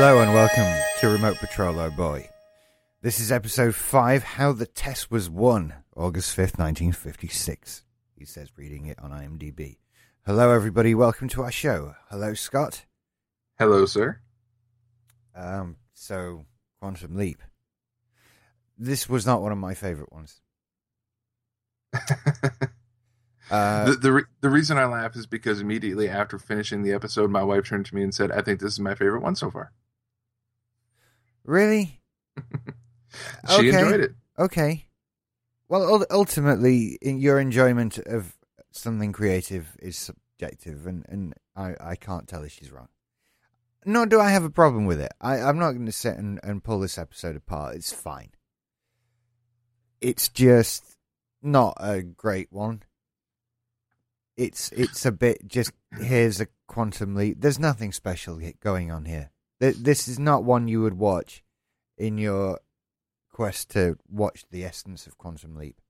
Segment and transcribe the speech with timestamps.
[0.00, 2.28] Hello and welcome to Remote Patrol, oh boy.
[3.02, 7.82] This is episode 5 How the Tess Was Won, August 5th, 1956.
[8.14, 9.78] He says, reading it on IMDb.
[10.24, 10.94] Hello, everybody.
[10.94, 11.96] Welcome to our show.
[12.10, 12.86] Hello, Scott.
[13.58, 14.20] Hello, sir.
[15.34, 16.46] Um, so,
[16.78, 17.42] Quantum Leap.
[18.78, 20.40] This was not one of my favorite ones.
[23.50, 27.30] Uh, the the, re- the reason I laugh is because immediately after finishing the episode,
[27.30, 29.50] my wife turned to me and said, "I think this is my favorite one so
[29.50, 29.72] far."
[31.48, 32.00] Really?
[33.50, 33.68] she Okay.
[33.68, 34.12] enjoyed it.
[34.38, 34.86] Okay.
[35.68, 38.36] Well, ul- ultimately, in your enjoyment of
[38.70, 42.88] something creative is subjective, and, and I, I can't tell if she's wrong.
[43.84, 45.12] Nor do I have a problem with it.
[45.20, 47.76] I, I'm not going to sit and, and pull this episode apart.
[47.76, 48.30] It's fine.
[50.00, 50.84] It's just
[51.42, 52.82] not a great one.
[54.36, 57.40] It's it's a bit just here's a quantum leap.
[57.40, 59.30] There's nothing special going on here.
[59.60, 61.42] Th- This is not one you would watch
[61.96, 62.60] in your
[63.32, 65.80] quest to watch the essence of Quantum Leap.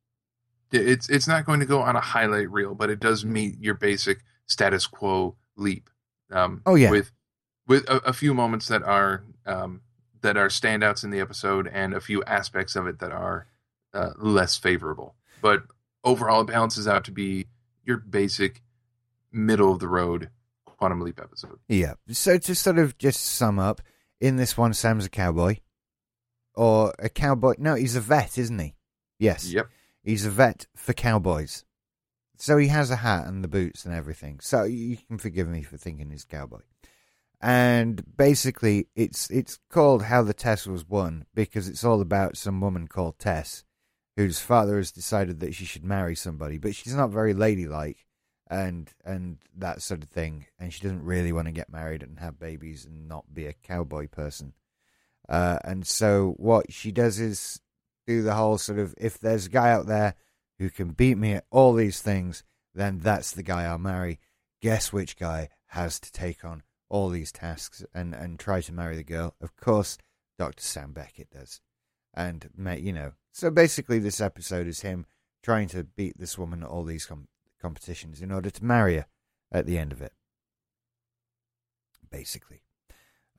[0.70, 3.74] It's it's not going to go on a highlight reel, but it does meet your
[3.74, 5.88] basic status quo leap.
[6.30, 6.90] Um, Oh, yeah.
[6.90, 7.10] with
[7.66, 9.80] with a, a few moments that are um,
[10.20, 13.46] that are standouts in the episode, and a few aspects of it that are
[13.94, 15.14] uh, less favorable.
[15.40, 15.62] But
[16.04, 17.46] overall, it balances out to be
[17.84, 18.60] your basic
[19.32, 20.28] middle of the road
[20.78, 21.58] quantum leap episode.
[21.68, 21.94] Yeah.
[22.10, 23.82] So to sort of just sum up,
[24.20, 25.58] in this one, Sam's a cowboy,
[26.54, 27.54] or a cowboy.
[27.58, 28.74] No, he's a vet, isn't he?
[29.18, 29.52] Yes.
[29.52, 29.68] Yep.
[30.02, 31.64] He's a vet for cowboys.
[32.36, 34.38] So he has a hat and the boots and everything.
[34.40, 36.60] So you can forgive me for thinking he's a cowboy.
[37.40, 42.60] And basically, it's it's called How the Tess Was Won because it's all about some
[42.60, 43.64] woman called Tess,
[44.16, 48.04] whose father has decided that she should marry somebody, but she's not very ladylike,
[48.50, 52.18] and and that sort of thing, and she doesn't really want to get married and
[52.18, 54.54] have babies and not be a cowboy person.
[55.28, 57.60] Uh, and so what she does is
[58.06, 60.14] do the whole sort of if there's a guy out there
[60.58, 62.42] who can beat me at all these things,
[62.74, 64.18] then that's the guy I'll marry.
[64.60, 68.96] Guess which guy has to take on all these tasks and, and try to marry
[68.96, 69.34] the girl?
[69.40, 69.98] Of course,
[70.38, 70.62] Dr.
[70.62, 71.60] Sam Beckett does.
[72.14, 72.48] And,
[72.78, 75.06] you know, so basically this episode is him
[75.42, 77.28] trying to beat this woman at all these com-
[77.60, 79.06] competitions in order to marry her
[79.52, 80.12] at the end of it.
[82.10, 82.62] Basically.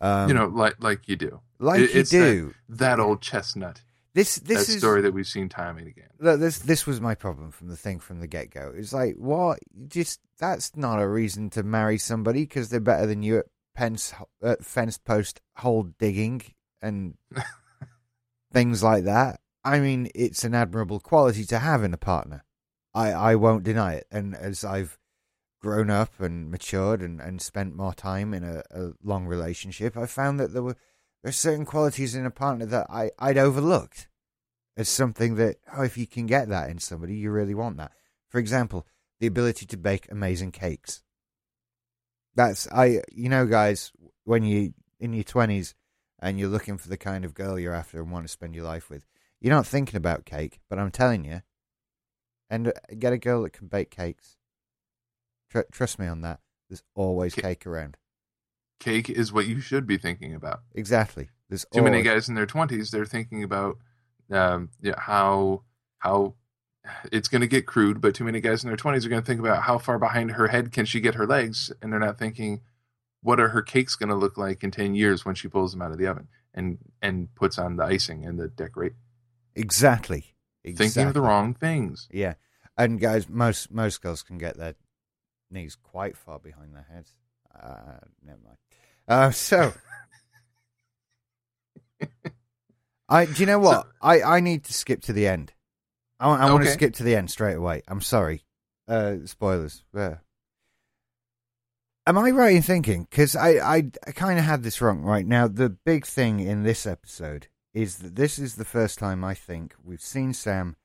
[0.02, 1.42] Um, you know, like like you do.
[1.60, 2.54] like it- you it's that- do.
[2.70, 3.82] That old chestnut.
[4.14, 6.10] This this that is story that we've seen time and again.
[6.20, 8.74] Look, this this was my problem from the thing from the get go.
[8.76, 9.60] It's like what?
[9.88, 14.14] Just that's not a reason to marry somebody because they're better than you at fence
[14.42, 16.42] at fence post hole digging
[16.82, 17.16] and
[18.54, 19.40] things like that.
[19.64, 22.44] I mean, it's an admirable quality to have in a partner.
[22.94, 24.08] I I won't deny it.
[24.12, 24.98] And as I've
[25.62, 30.06] grown up and matured and, and spent more time in a, a long relationship, I
[30.06, 30.78] found that there were
[31.22, 34.08] there are certain qualities in a partner that I, I'd overlooked
[34.78, 37.92] as something that, oh, if you can get that in somebody, you really want that.
[38.30, 38.88] For example,
[39.20, 41.04] the ability to bake amazing cakes.
[42.36, 43.92] That's, I, you know, guys,
[44.24, 45.74] when you in your 20s
[46.20, 48.64] and you're looking for the kind of girl you're after and want to spend your
[48.64, 49.06] life with,
[49.42, 51.42] you're not thinking about cake, but I'm telling you,
[52.50, 54.38] and get a girl that can bake cakes.
[55.50, 56.40] Tr- trust me on that.
[56.70, 57.98] There's always Ca- cake around.
[58.80, 60.62] Cake is what you should be thinking about.
[60.74, 61.30] Exactly.
[61.50, 63.78] There's Too many guys in their twenties, they're thinking about
[64.32, 65.64] um, yeah, how
[65.98, 66.36] how
[67.12, 68.00] it's going to get crude.
[68.00, 70.32] But too many guys in their twenties are going to think about how far behind
[70.32, 72.62] her head can she get her legs, and they're not thinking
[73.22, 75.82] what are her cakes going to look like in ten years when she pulls them
[75.82, 78.94] out of the oven and and puts on the icing and the decorate.
[79.56, 80.36] Exactly.
[80.64, 80.88] Exactly.
[80.88, 82.08] Thinking of the wrong things.
[82.12, 82.36] Yeah,
[82.78, 84.76] and guys, most most girls can get their
[85.52, 87.16] knees quite far behind their heads.
[87.54, 88.58] Uh, never mind.
[89.08, 89.74] Uh, so,
[93.10, 93.88] I do you know what?
[94.02, 95.54] I I need to skip to the end.
[96.20, 97.82] I want, I want to skip to the end straight away.
[97.88, 98.44] I'm sorry.
[98.88, 99.84] Uh, spoilers.
[99.96, 100.18] Yeah.
[102.06, 103.08] am I right in thinking?
[103.10, 105.02] Because I I, I kind of had this wrong.
[105.02, 109.24] Right now, the big thing in this episode is that this is the first time
[109.24, 110.76] I think we've seen Sam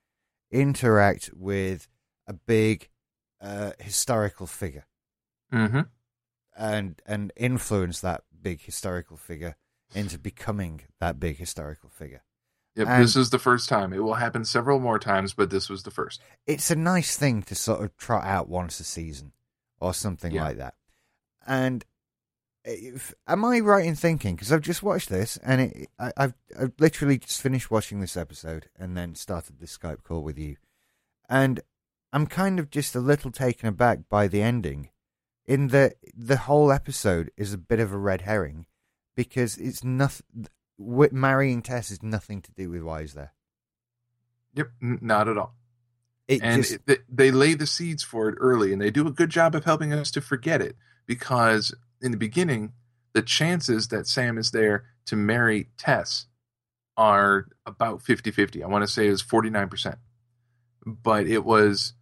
[0.50, 1.88] interact with
[2.26, 2.88] a big
[3.40, 4.86] uh, historical figure
[5.52, 5.80] Mm-hmm.
[6.56, 9.56] and and influence that big historical figure
[9.94, 12.22] into becoming that big historical figure.
[12.74, 13.92] Yep, And- this is the first time.
[13.92, 16.20] It will happen several more times, but this was the first.
[16.46, 19.32] It's a nice thing to sort of trot out once a season
[19.78, 20.42] or something Yeah.
[20.44, 20.74] like that.
[21.46, 21.84] And
[22.64, 24.34] if, am I right in thinking?
[24.34, 28.16] Because I've just watched this and it, I, I've I've literally just finished watching this
[28.16, 30.56] episode and then started this Skype call with you,
[31.28, 31.60] and
[32.12, 34.90] I'm kind of just a little taken aback by the ending,
[35.46, 38.66] in that the whole episode is a bit of a red herring,
[39.14, 40.48] because it's nothing.
[40.76, 43.32] Marrying Tess is nothing to do with why he's there.
[44.54, 45.54] Yep, not at all.
[46.26, 49.06] It and just, it, they, they lay the seeds for it early, and they do
[49.06, 52.72] a good job of helping us to forget it because in the beginning,
[53.12, 56.26] the chances that Sam is there to marry Tess
[56.96, 58.62] are about 50 50.
[58.62, 59.96] I want to say it was 49%.
[60.86, 61.94] But it was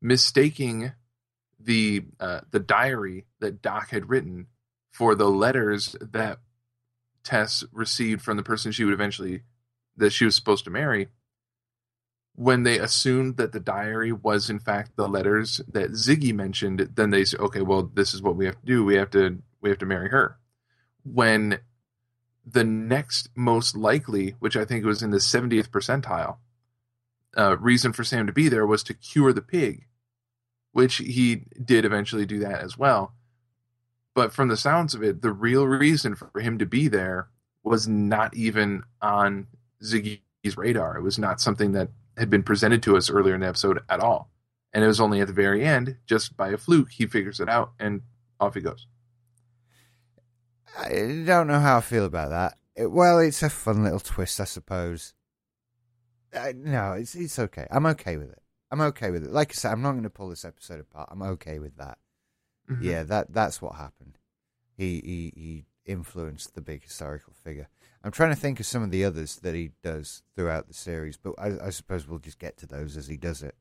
[0.00, 0.92] mistaking
[1.60, 4.48] the uh, the diary that Doc had written
[4.90, 6.38] for the letters that
[7.22, 9.42] Tess received from the person she would eventually
[9.96, 11.08] that she was supposed to marry
[12.42, 17.10] when they assumed that the diary was in fact the letters that Ziggy mentioned, then
[17.10, 18.84] they said, okay, well, this is what we have to do.
[18.84, 20.38] We have to we have to marry her.
[21.04, 21.60] When
[22.44, 26.38] the next most likely, which I think was in the 70th percentile,
[27.38, 29.86] uh, reason for Sam to be there was to cure the pig,
[30.72, 33.14] which he did eventually do that as well.
[34.14, 37.28] But from the sounds of it, the real reason for him to be there
[37.62, 39.46] was not even on
[39.80, 40.96] Ziggy's radar.
[40.96, 44.00] It was not something that had been presented to us earlier in the episode at
[44.00, 44.30] all.
[44.72, 47.48] And it was only at the very end, just by a fluke, he figures it
[47.48, 48.02] out and
[48.40, 48.86] off he goes.
[50.78, 52.56] I don't know how I feel about that.
[52.74, 55.14] It, well, it's a fun little twist, I suppose.
[56.34, 57.66] Uh, no, it's it's okay.
[57.70, 58.42] I'm okay with it.
[58.70, 59.30] I'm okay with it.
[59.30, 61.10] Like I said, I'm not going to pull this episode apart.
[61.12, 61.98] I'm okay with that.
[62.70, 62.82] Mhm.
[62.82, 64.16] Yeah, that that's what happened.
[64.74, 67.68] He he he influenced the big historical figure.
[68.04, 71.16] I'm trying to think of some of the others that he does throughout the series,
[71.16, 73.54] but I, I suppose we'll just get to those as he does it.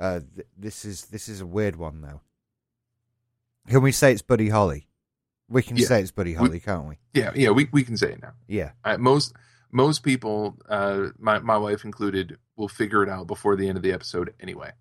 [0.00, 2.20] Uh, th- this is this is a weird one though.
[3.68, 4.88] Can we say it's Buddy Holly?
[5.48, 5.86] We can Yeah.
[5.86, 6.98] say it's Buddy Holly, can't we?
[7.14, 8.32] Yeah, yeah, we, we can say it now.
[8.46, 8.72] Yeah.
[8.84, 9.32] Uh, most
[9.70, 13.82] most people, uh, my my wife included, will figure it out before the end of
[13.82, 14.72] the episode anyway.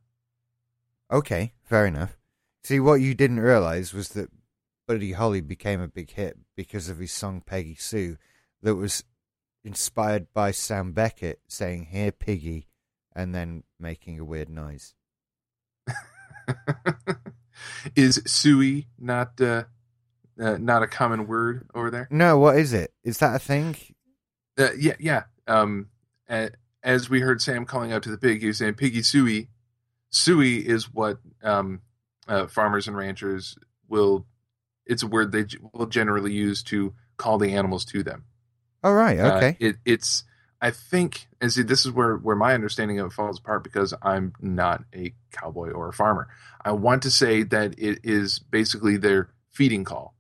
[1.12, 2.18] Okay, fair enough.
[2.64, 4.30] See, what you didn't realize was that
[4.88, 8.18] Buddy Holly became a big hit because of his song Peggy Sue,
[8.62, 9.04] that was
[9.64, 12.68] inspired by Sam Beckett saying "Here, Piggy,"
[13.16, 14.96] and then making a weird noise.
[17.96, 19.64] Is sui not uh,
[20.40, 22.08] uh, not a common word over there?
[22.12, 22.94] No, what is it?
[23.04, 23.76] Is that a thing?
[24.58, 25.24] Uh, yeah, yeah.
[25.48, 25.90] Um,
[26.84, 29.50] as we heard Sam calling out to the pig, he was saying "piggy sui."
[30.10, 31.82] Sui is what um,
[32.28, 33.58] uh, farmers and ranchers
[33.88, 34.26] will.
[34.86, 38.24] It's a word they will generally use to call the animals to them.
[38.84, 39.58] Oh right, Uh, okay.
[39.60, 40.24] it, it's.
[40.60, 43.94] I think, and see, this is where where my understanding of it falls apart because
[44.02, 46.28] I'm not a cowboy or a farmer.
[46.66, 50.16] I want to say that it is basically their feeding call.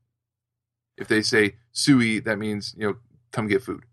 [0.95, 2.95] If they say "sui," that means you know,
[3.31, 3.83] come get food.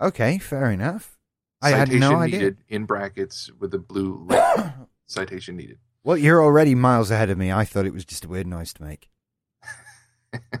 [0.00, 1.16] okay, fair enough.
[1.62, 2.38] I had citation no idea.
[2.38, 4.28] needed in brackets with a blue
[5.06, 5.78] citation needed.
[6.04, 7.52] Well, you're already miles ahead of me.
[7.52, 9.08] I thought it was just a weird noise to make,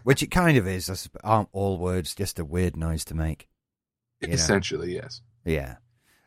[0.02, 1.08] which it kind of is.
[1.24, 3.48] Aren't all words just a weird noise to make?
[4.20, 4.34] You know.
[4.34, 5.20] Essentially, yes.
[5.44, 5.76] Yeah.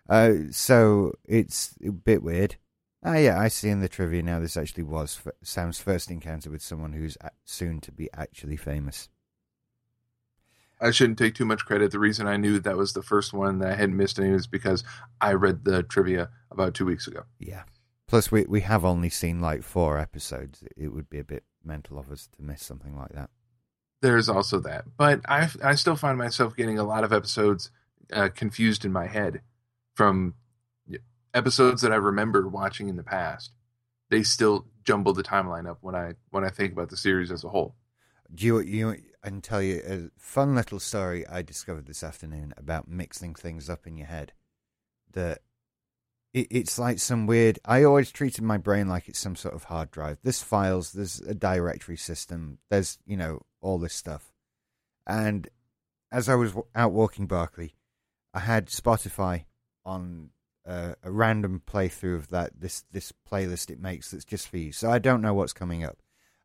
[0.10, 2.56] Uh, so it's a bit weird.
[3.04, 6.52] Ah, yeah, I see in the trivia now this actually was f- Sam's first encounter
[6.52, 9.10] with someone who's a- soon to be actually famous.
[10.80, 11.92] I shouldn't take too much credit.
[11.92, 14.48] The reason I knew that was the first one that I hadn't missed any was
[14.48, 14.84] because
[15.20, 17.24] I read the trivia about two weeks ago.
[17.40, 17.64] Yeah.
[18.12, 20.66] Plus, we we have only seen like four episodes.
[20.76, 23.30] It would be a bit mental of us to miss something like that.
[24.02, 27.72] There's also that, but I I still find myself getting a lot of episodes
[28.12, 29.40] uh, confused in my head
[29.94, 30.34] from
[31.34, 33.52] episodes that I remember watching in the past.
[34.10, 37.46] They still jumble the timeline up when I when I think about the series as
[37.46, 37.76] a whole.
[38.36, 42.54] Do you you I can tell you a fun little story I discovered this afternoon
[42.58, 44.34] about mixing things up in your head.
[45.14, 45.40] That
[46.34, 47.60] it, it's like some weird.
[47.66, 50.18] I always treated my brain like it's some sort of hard drive.
[50.24, 50.94] There's files.
[50.94, 52.60] There's a directory system.
[52.70, 54.34] There's you know all this stuff.
[55.08, 55.50] And
[56.12, 57.76] as I was out walking Berkeley,
[58.34, 59.46] I had Spotify
[59.86, 60.30] on
[60.66, 64.72] uh, a random playthrough of that this this playlist it makes that's just for you.
[64.72, 65.98] So I don't know what's coming up.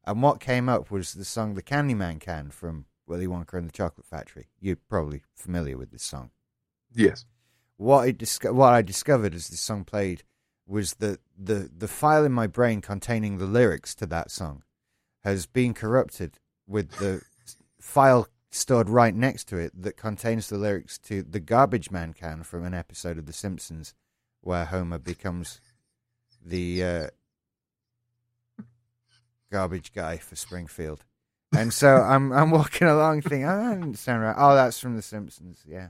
[0.05, 3.73] And what came up was the song "The Candyman Can" from Willy Wonka and the
[3.73, 4.49] Chocolate Factory.
[4.61, 6.31] You're probably familiar with this song.
[6.95, 7.25] Yes.
[7.77, 10.23] What it what I discovered as this song played
[10.67, 14.63] was that the the file in my brain containing the lyrics to that song
[15.25, 17.23] has been corrupted with the
[17.81, 22.43] file stored right next to it that contains the lyrics to "The Garbage Man Can"
[22.43, 23.95] from an episode of The Simpsons,
[24.41, 25.61] where Homer becomes
[26.45, 27.07] the uh,
[29.51, 31.05] garbage guy for Springfield.
[31.55, 34.35] And so I'm I'm walking along thinking, oh, that didn't sound right.
[34.37, 35.63] Oh, that's from The Simpsons.
[35.67, 35.89] Yeah,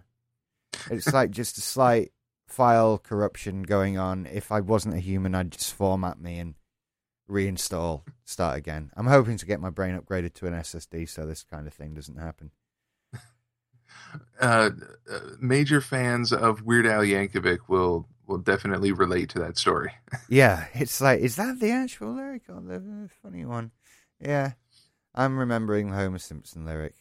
[0.91, 2.13] it's like just a slight
[2.47, 4.27] file corruption going on.
[4.27, 6.55] If I wasn't a human, I'd just format me and
[7.29, 8.91] reinstall, start again.
[8.97, 11.95] I'm hoping to get my brain upgraded to an SSD so this kind of thing
[11.95, 12.51] doesn't happen.
[14.41, 14.71] uh,
[15.11, 19.93] uh, major fans of Weird Al Yankovic will will definitely relate to that story.
[20.29, 23.71] Yeah, it's like, is that the actual lyric or the funny one?
[24.21, 24.53] Yeah,
[25.15, 26.95] I'm remembering the Homer Simpson lyric.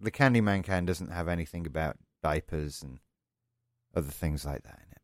[0.00, 3.00] The Candyman can doesn't have anything about diapers and
[3.98, 5.02] other things like that in it.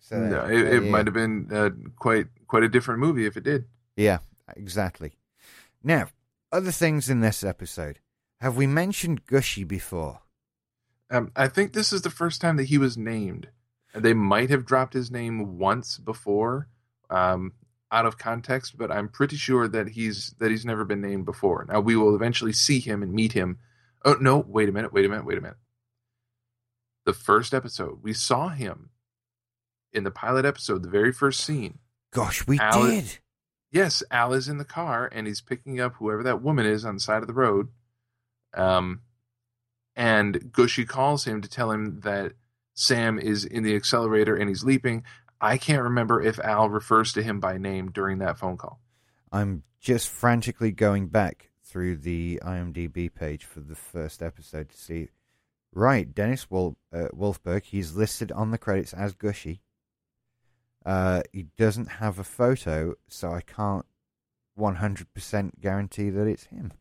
[0.00, 0.90] So no, uh, it, it yeah.
[0.90, 3.64] might have been uh, quite quite a different movie if it did.
[3.96, 4.18] Yeah,
[4.56, 5.12] exactly.
[5.82, 6.08] Now,
[6.52, 8.00] other things in this episode.
[8.40, 10.20] Have we mentioned Gushie before?
[11.10, 13.48] Um, I think this is the first time that he was named.
[13.94, 16.68] They might have dropped his name once before,
[17.10, 17.52] um,
[17.90, 21.66] out of context, but I'm pretty sure that he's that he's never been named before.
[21.68, 23.58] Now we will eventually see him and meet him.
[24.04, 24.38] Oh no!
[24.38, 24.92] Wait a minute!
[24.92, 25.26] Wait a minute!
[25.26, 25.56] Wait a minute!
[27.04, 28.90] The first episode we saw him
[29.92, 31.78] in the pilot episode, the very first scene.
[32.12, 33.18] Gosh, we Al- did.
[33.72, 36.94] Yes, Al is in the car and he's picking up whoever that woman is on
[36.94, 37.68] the side of the road.
[38.54, 39.00] Um,
[39.94, 42.32] and Gushie calls him to tell him that
[42.74, 45.04] Sam is in the accelerator and he's leaping.
[45.40, 48.80] I can't remember if Al refers to him by name during that phone call.
[49.32, 55.08] I'm just frantically going back through the IMDb page for the first episode to see.
[55.72, 59.60] Right, Dennis Wol- uh, Wolfberg, he's listed on the credits as Gushie.
[60.84, 63.86] Uh, he doesn't have a photo, so I can't
[64.58, 66.72] 100% guarantee that it's him.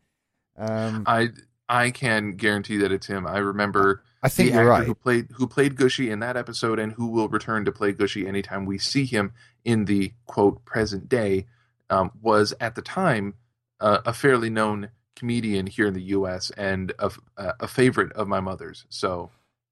[0.58, 1.30] Um, I
[1.70, 3.26] I can guarantee that it's him.
[3.28, 4.88] I remember I think the you're actor right.
[4.88, 8.28] who played who played Gushie in that episode and who will return to play Gushie
[8.28, 9.32] anytime we see him
[9.64, 11.46] in the quote present day
[11.90, 13.36] um, was at the time
[13.80, 16.50] uh, a fairly known comedian here in the U.S.
[16.52, 18.86] and a, a favorite of my mother's.
[18.90, 19.30] So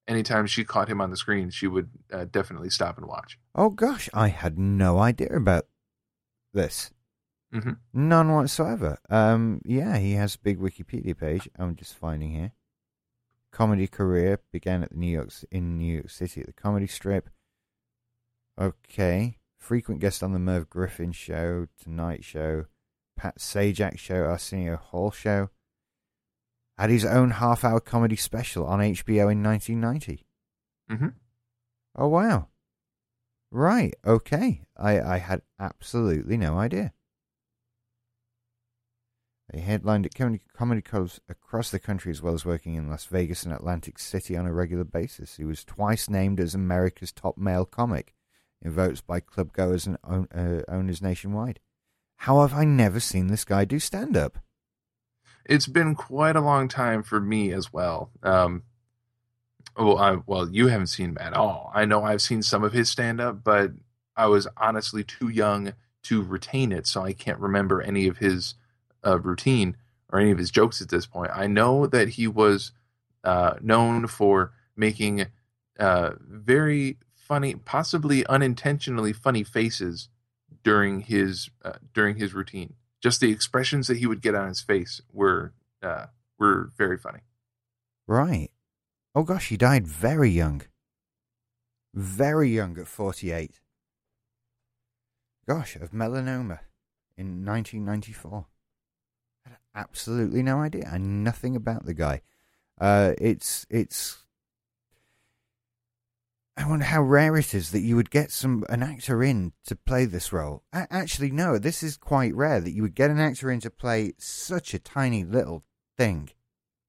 [0.07, 3.39] anytime she caught him on the screen, she would uh, definitely stop and watch.
[3.55, 5.65] Oh gosh, I had no idea about
[6.53, 6.91] this.
[7.53, 7.77] Mhm.
[7.93, 8.97] None whatsoever.
[9.09, 11.49] Um, yeah, he has a big Wikipedia page.
[11.57, 12.51] I'm just finding here.
[13.51, 17.29] Comedy career began at the New York in New York City at the Comedy Strip.
[18.59, 22.65] Okay, frequent guest on the Merv Griffin Show, Tonight Show,
[23.17, 25.50] Pat Sajak Show, Arsenio Hall Show.
[26.77, 30.25] Had his own half-hour comedy special on HBO in 1990.
[30.89, 31.15] Mhm.
[31.95, 32.47] Oh wow!
[33.51, 33.95] Right.
[34.05, 34.62] Okay.
[34.77, 36.93] I I had absolutely no idea.
[39.53, 43.05] He headlined at comedy, comedy clubs across the country as well as working in Las
[43.05, 45.38] Vegas and Atlantic City on a regular basis.
[45.38, 48.13] He was twice named as America's top male comic
[48.62, 51.59] in votes by clubgoers and own, uh, owners nationwide.
[52.17, 54.39] How have I never seen this guy do stand up?
[55.45, 58.12] It's been quite a long time for me as well.
[58.21, 58.63] Um,
[59.77, 61.71] well, I, well, you haven't seen him at all.
[61.74, 63.71] I know I've seen some of his stand up, but
[64.15, 68.55] I was honestly too young to retain it, so I can't remember any of his
[69.05, 69.77] uh, routine
[70.12, 71.31] or any of his jokes at this point.
[71.33, 72.71] I know that he was
[73.24, 75.27] uh, known for making
[75.79, 80.09] uh, very funny, possibly unintentionally funny faces
[80.67, 82.74] during his uh, during his routine.
[83.01, 86.07] Just the expressions that he would get on his face were uh,
[86.38, 87.21] were very funny.
[88.05, 88.50] Right.
[89.15, 90.63] Oh gosh, he died very young.
[91.93, 93.62] Very young at 48.
[95.47, 96.59] Gosh, of melanoma
[97.17, 98.47] in 1994.
[99.45, 100.89] I had absolutely no idea.
[100.91, 102.24] I nothing about the guy.
[102.77, 104.17] Uh, it's it's.
[106.59, 109.75] I wonder how rare it is that you would get some an actor in to
[109.75, 110.63] play this role.
[110.73, 113.69] A- actually, no, this is quite rare that you would get an actor in to
[113.69, 115.63] play such a tiny little
[115.99, 116.31] thing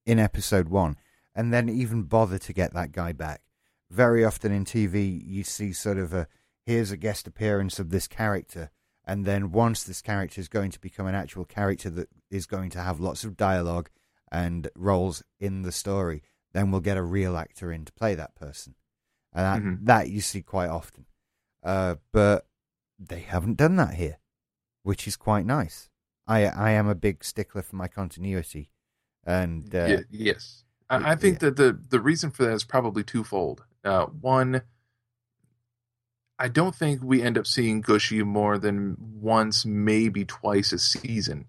[0.07, 0.97] in episode one,
[1.35, 3.41] and then even bother to get that guy back.
[3.91, 6.27] Very often in TV, you see sort of a
[6.65, 8.71] here's a guest appearance of this character,
[9.05, 12.71] and then once this character is going to become an actual character that is going
[12.71, 13.91] to have lots of dialogue
[14.31, 16.23] and roles in the story,
[16.53, 18.73] then we'll get a real actor in to play that person,
[19.33, 19.85] and that, Mhm.
[19.85, 21.05] that you see quite often.
[21.63, 22.47] Uh, but
[22.97, 24.17] they haven't done that here,
[24.83, 25.89] which is quite nice.
[26.27, 28.71] I I am a big stickler for my continuity,
[29.25, 31.49] and uh, Ye- yes, I, I think yeah.
[31.49, 33.63] that the the reason for that is probably twofold.
[33.83, 34.61] Uh, one,
[36.37, 41.45] I don't think we end up seeing Gushie more than once, maybe twice a season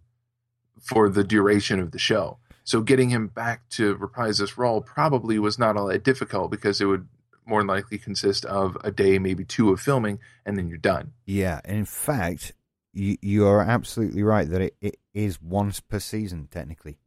[0.80, 2.38] for the duration of the show.
[2.64, 6.80] So getting him back to reprise this role probably was not all that difficult because
[6.80, 7.08] it would
[7.46, 11.12] more than likely consist of a day, maybe two of filming, and then you're done.
[11.26, 12.52] Yeah, and in fact,
[12.92, 16.98] you you are absolutely right that it, it is once per season technically.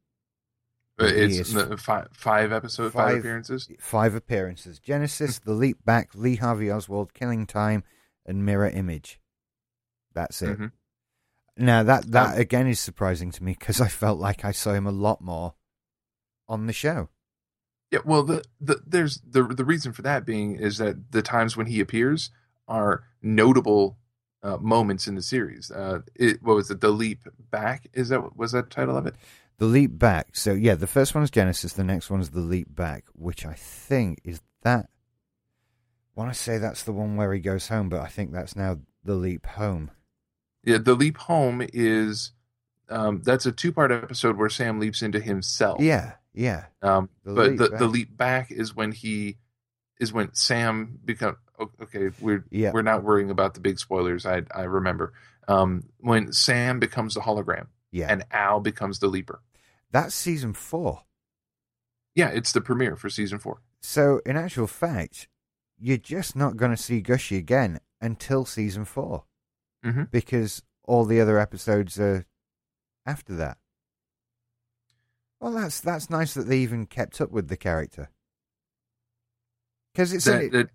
[1.00, 1.82] Uh, It It's is.
[1.82, 3.68] five, five episodes, five, Five- appearances.
[3.80, 7.84] Five appearances: Genesis, The Leap Back, Lee Harvey Oswald, Killing Time,
[8.26, 9.20] and Mirror Image.
[10.14, 10.60] That's it.
[10.60, 10.72] Mhm.
[11.58, 14.74] Now that that Um, again is surprising to me because I felt like I saw
[14.74, 15.56] him a lot more
[16.48, 17.10] on the show.
[17.94, 21.56] Yeah, well, the, the there's the the reason for that being is that the times
[21.56, 22.32] when he appears
[22.68, 24.00] are notable
[24.42, 25.70] uh, moments in the series.
[25.70, 26.82] Uh, it, what was it?
[26.82, 27.20] The leap
[27.52, 29.14] back is that was that the title of it?
[29.60, 30.36] The Leap Back.
[30.36, 31.74] So yeah, the first one is Genesis.
[31.74, 34.90] The next one is The Leap Back, which I think is that.
[36.16, 38.80] Want to say that's the one where he goes home, but I think that's now
[39.04, 39.92] The Leap Home.
[40.64, 42.32] Yeah, the leap home is
[42.90, 45.82] um, that's a two part episode where Sam leaps into himself.
[45.82, 46.66] Yeah, yeah.
[46.82, 47.80] Um, The but leap the, back.
[47.80, 49.38] the leap back is when he
[50.00, 51.38] is when Sam become
[51.82, 52.10] okay.
[52.20, 52.72] We're Yeah.
[52.74, 54.26] we're not worrying about the big spoilers.
[54.26, 55.14] I I remember
[55.48, 58.08] um, when Sam becomes the hologram Yeah.
[58.12, 59.42] and Al becomes the leaper.
[59.92, 61.04] that's season four.
[62.16, 63.62] Yeah, it's the premiere for season four.
[63.82, 65.28] So in actual fact,
[65.80, 69.24] you're just not going to see Gushie again until season 4
[69.86, 70.12] Mhm.
[70.12, 72.26] because all the other episodes are
[73.06, 73.58] after that.
[75.40, 78.10] Well, that's that's nice that they even kept up with the character
[79.94, 80.70] because it's That, a, that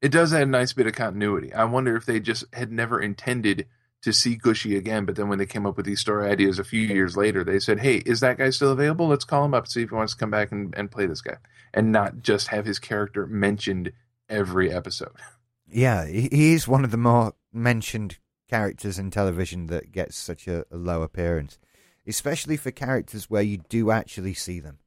[0.00, 1.52] it does add a nice bit of continuity.
[1.52, 3.66] I wonder if they just had never intended
[4.02, 6.64] to see Gushie again, but then when they came up with these story ideas a
[6.64, 9.08] few years later, they said, "Hey, is that guy still available?
[9.08, 11.20] Let's call him up see if he wants to come back and, and play this
[11.20, 11.36] guy,
[11.72, 13.92] and not just have his character mentioned
[14.28, 15.12] every episode."
[15.68, 18.18] yeah, he he is one of the more mentioned
[18.48, 21.58] characters in television that gets such a, a low appearance,
[22.06, 24.78] especially for characters where you do actually see them.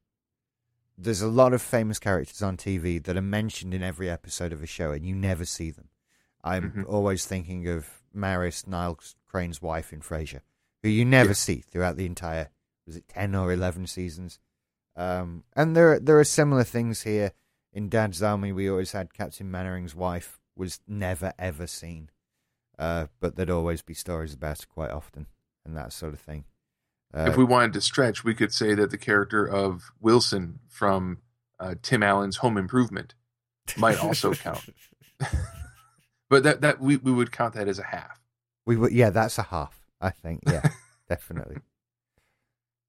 [0.98, 4.64] There's a lot of famous characters on TV that are mentioned in every episode of
[4.64, 5.90] a show, and you never see them.
[6.44, 6.86] I'm Mhm.
[6.88, 10.42] always thinking of Maris, Niles Crane's wife in Frasier,
[10.84, 11.34] who you never Yeah.
[11.34, 12.50] see throughout the entire
[12.86, 14.40] was it ten or eleven seasons.
[14.96, 17.34] Um, and there there are similar things here
[17.74, 18.52] in Dad's Army.
[18.54, 22.10] We always had Captain Mainwaring's wife was never ever seen,
[22.78, 25.28] uh, but there'd always be stories about it quite often
[25.66, 26.46] and that sort of thing.
[27.14, 31.20] Uh, if we wanted to stretch, we could say that the character of Wilson from
[31.60, 33.16] uh, Tim Allen's Home Improvement
[33.78, 34.70] might also count,
[36.30, 38.22] but that that we, we would count that as a half.
[38.66, 39.86] We would, yeah, that's a half.
[40.02, 40.70] I think, yeah,
[41.10, 41.58] definitely.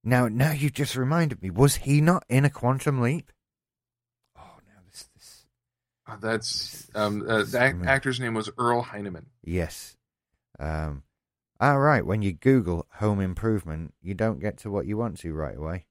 [0.03, 1.51] Now, now you just reminded me.
[1.51, 3.31] Was he not in a quantum leap?
[4.37, 5.47] Oh no, this, this.
[6.07, 9.27] Uh, That's um, uh, the ac- actor's name was Earl Hindman.
[9.43, 9.97] Yes.
[10.59, 11.03] Um.
[11.59, 12.05] All right.
[12.07, 15.87] When you Google home improvement, you don't get to what you want to right away.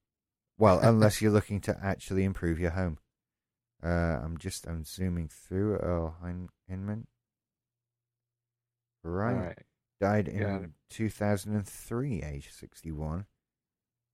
[0.58, 2.97] Well, unless you're looking to actually improve your home.
[3.84, 3.89] Uh,
[4.23, 7.08] I'm just I'm zooming through Earl Hein- Hindman.
[9.04, 9.34] Right.
[9.47, 9.60] Right.
[10.01, 10.69] Died in it.
[10.89, 13.25] 2003, age 61.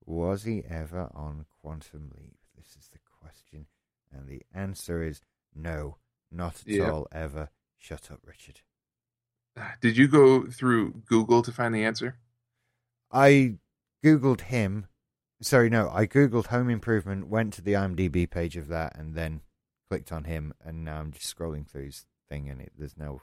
[0.04, 2.36] Was he ever on Quantum Leap?
[2.56, 3.66] This is the question.
[4.12, 5.20] And the answer is
[5.54, 5.96] no,
[6.30, 6.92] not at Yep.
[6.92, 7.50] all ever.
[7.78, 8.60] Shut up, Richard.
[9.56, 12.16] Ah, did you go through Google to find the answer?
[13.10, 13.58] I
[14.04, 14.86] Googled him.
[15.40, 19.40] Sorry, no, I Googled Home Improvement, went to the IMDb page of that, and then
[19.90, 20.54] clicked on him.
[20.64, 23.22] And now I'm just scrolling through his thing, and it, there's no.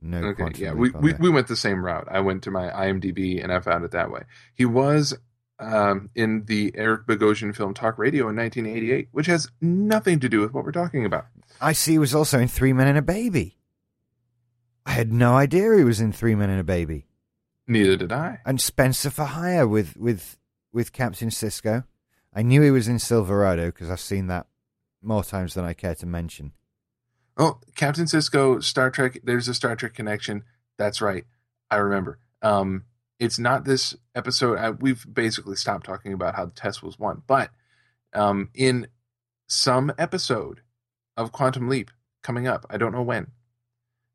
[0.00, 2.06] No okay, yeah, we, we we went the same route.
[2.08, 4.22] I went to my IMDb and I found it that way.
[4.54, 5.18] He was
[5.58, 10.40] um, in the Eric Bogosian film Talk Radio in 1988, which has nothing to do
[10.40, 11.26] with what we're talking about.
[11.60, 13.56] I see he was also in Three Men and a Baby.
[14.86, 17.06] I had no idea he was in Three Men and a Baby.
[17.66, 18.40] Neither did I.
[18.46, 20.38] And Spencer for Hire with with
[20.72, 21.84] with Captain Sisko.
[22.32, 24.46] I knew he was in Silverado because I've seen that
[25.02, 26.52] more times than I care to mention.
[27.36, 29.20] Oh, Captain Sisko, Star Trek.
[29.22, 30.44] There's a Star Trek connection.
[30.76, 31.24] That's right.
[31.70, 32.18] I remember.
[32.42, 32.84] Um,
[33.18, 34.58] it's not this episode.
[34.58, 37.50] I, we've basically stopped talking about how the Tess was won, but
[38.14, 38.86] um, in
[39.48, 40.60] some episode
[41.16, 41.90] of Quantum Leap
[42.22, 43.28] coming up, I don't know when,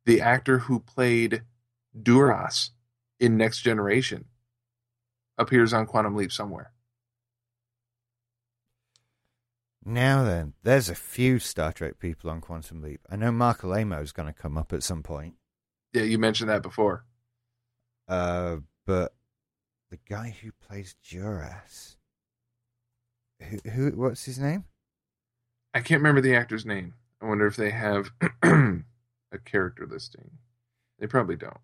[0.06, 1.44] the actor who played
[2.02, 2.72] Duras
[3.20, 4.26] in Next Generation
[5.38, 6.72] appears on Quantum Leap somewhere.
[9.86, 13.02] Now then, there's a few Star Trek people on Quantum Leap.
[13.10, 15.36] I know Marc Alaimo is going to come up at some point,
[15.92, 17.06] Yeah, you mentioned that before.
[18.08, 19.14] uh, but
[19.90, 21.98] the guy who plays Duras,
[23.42, 24.66] who, who, what's his name?
[25.74, 26.94] I can't remember the actor's name.
[27.22, 28.12] I wonder if they have
[28.44, 30.32] a character listing.
[31.00, 31.58] They probably don't.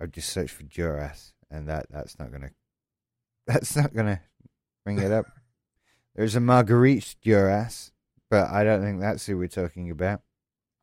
[0.00, 2.50] I just search for Duras, and that that's not gonna
[3.46, 4.20] that's not gonna
[4.84, 5.26] bring it up.
[6.14, 7.92] There's a Marguerite Duras,
[8.30, 10.22] but I don't think that's who we're talking about.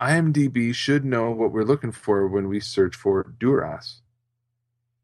[0.01, 4.00] IMDb should know what we're looking for when we search for Duras.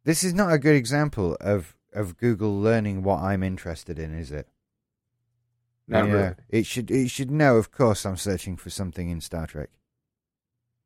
[0.08, 4.32] This is not a good example of of Google learning what I'm interested in, is
[4.32, 4.48] it?
[5.86, 6.36] Not Yeah, really.
[6.48, 7.58] It should it should know.
[7.58, 9.70] Of course, I'm searching for something in Star Trek,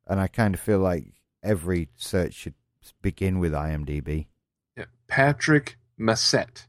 [0.08, 2.56] and I kind of feel like every search should
[3.04, 4.26] begin with IMDb.
[4.76, 4.86] Yeah.
[5.08, 6.66] Patrick Massett.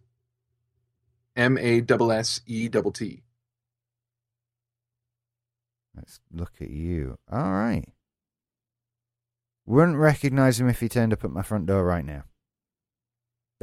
[1.35, 3.23] M A S S E T T.
[5.97, 7.17] Let's look at you.
[7.33, 7.89] All right.
[9.65, 12.25] Wouldn't recognize him if he turned up at my front door right now.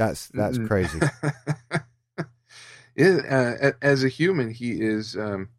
[0.00, 0.98] That's that's crazy.
[2.96, 5.50] It- uh, as a human, he is um,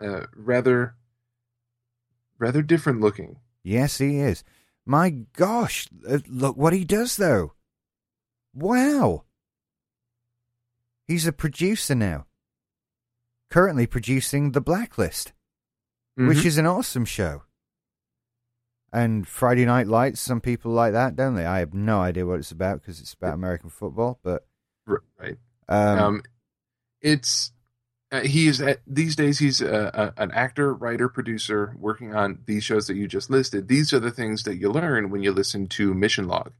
[0.00, 0.94] uh, rather
[2.38, 3.38] rather different looking.
[3.64, 4.44] yes, he is.
[4.86, 7.54] My gosh, uh, look what he does though.
[8.54, 9.24] Wow.
[11.06, 12.26] He's a producer now.
[13.50, 15.32] Currently producing The Blacklist,
[16.14, 16.44] which Mhm.
[16.46, 17.42] is an awesome show.
[18.92, 21.44] And Friday Night Lights, some people like that, don't they?
[21.44, 24.46] I have no idea what it's about because it's about American football, but
[24.86, 25.36] right.
[25.68, 26.22] um, Um,
[27.02, 27.52] it's
[28.10, 32.38] uh, he is at, these days he's a, a, an actor, writer, producer working on
[32.46, 33.68] these shows that you just listed.
[33.68, 36.52] These are the things that you learn when you listen to Mission Log,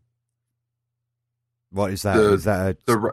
[1.70, 2.16] what is that?
[2.16, 3.12] the- is that a, the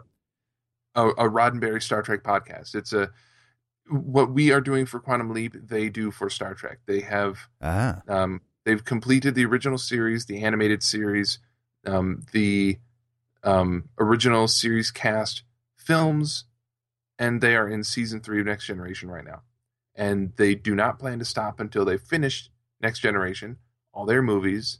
[0.95, 2.75] a, a Roddenberry Star Trek podcast.
[2.75, 3.11] It's a
[3.89, 5.55] what we are doing for Quantum Leap.
[5.55, 6.79] They do for Star Trek.
[6.85, 8.01] They have ah?
[8.07, 11.39] Um, they've completed the original series, the animated series,
[11.85, 12.77] um, the
[13.43, 15.43] um, original series cast
[15.77, 16.45] films,
[17.19, 19.41] and they are in season three of Next Generation right now.
[19.95, 22.49] And they do not plan to stop until they finish
[22.81, 23.57] Next Generation,
[23.93, 24.79] all their movies,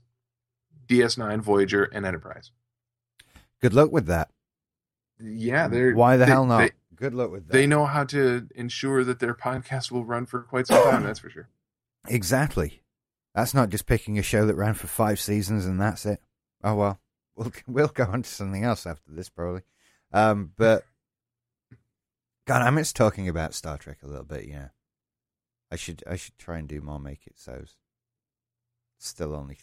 [0.88, 2.52] DS9, Voyager, and Enterprise.
[3.62, 4.30] Good luck with that.
[5.20, 6.58] Yeah, they're Why the they- hell not?
[6.60, 7.52] They, Good luck with that.
[7.54, 11.04] they know how to ensure that their podcast will run for quite some time.
[11.04, 11.50] That's for sure.
[12.08, 12.82] exactly.
[13.36, 16.22] That's not just picking a show that ran for five seasons and that's it.
[16.64, 17.00] Oh well,
[17.36, 19.62] we'll we'll go on to something else after this probably.
[20.14, 20.86] Um, but
[22.48, 24.46] God, I miss talking about Star Trek a little bit.
[24.46, 24.70] Yeah,
[25.70, 27.76] I should I should try and do more make it so's.
[28.98, 29.58] Still only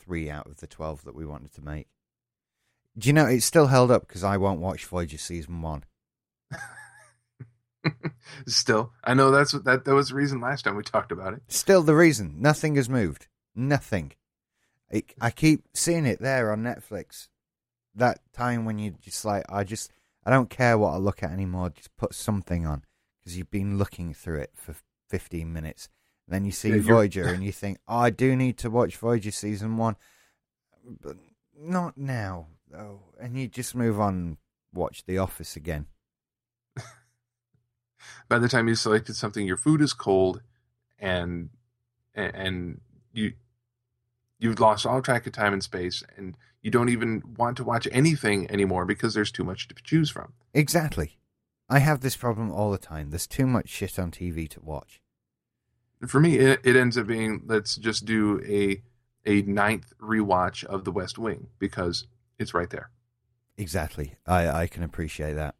[0.00, 1.88] three out of the twelve that we wanted to make.
[2.96, 5.82] Do you know it's still held up because I won't watch Voyager season one.
[8.46, 11.34] Still, I know that's what that that was the reason last time we talked about
[11.34, 11.42] it.
[11.48, 12.36] Still the reason.
[12.38, 13.26] Nothing has moved.
[13.54, 14.12] Nothing.
[14.92, 17.28] I, I keep seeing it there on Netflix.
[17.94, 19.90] That time when you just like, I just,
[20.24, 21.70] I don't care what I look at anymore.
[21.70, 22.84] Just put something on
[23.18, 24.74] because you've been looking through it for
[25.08, 25.88] 15 minutes.
[26.28, 29.30] Then you see Yeah, Voyager and you think, oh, I do need to watch Voyager
[29.30, 29.96] season one.
[31.00, 31.16] But
[31.58, 33.00] not now, though.
[33.20, 34.36] And you just move on and
[34.72, 35.86] watch The Office again.
[38.28, 40.42] By the time you selected something, your food is cold,
[40.98, 41.50] and
[42.14, 42.80] and,
[43.12, 43.32] you
[44.38, 47.88] you've lost all track of time and space, and you don't even want to watch
[47.90, 50.32] anything anymore because there's too much to choose from.
[50.52, 51.18] Exactly.
[51.68, 53.10] I have this problem all the time.
[53.10, 55.00] There's too much shit on TV to watch.
[56.06, 58.82] For me, it, it ends up being let's just do a
[59.26, 62.06] a ninth rewatch of The West Wing because
[62.38, 62.90] it's right there.
[63.58, 64.14] Exactly.
[64.26, 65.56] I, I can appreciate that.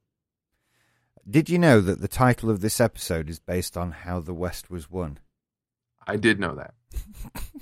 [1.29, 4.71] Did you know that the title of this episode is based on how the West
[4.71, 5.19] was won?
[6.07, 6.75] I did know that.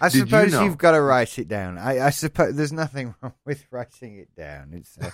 [0.00, 1.78] I Did you suppose know- have got to write it down.
[1.78, 4.72] I, I suppose there's nothing wrong with writing it down.
[4.72, 5.10] It's uh,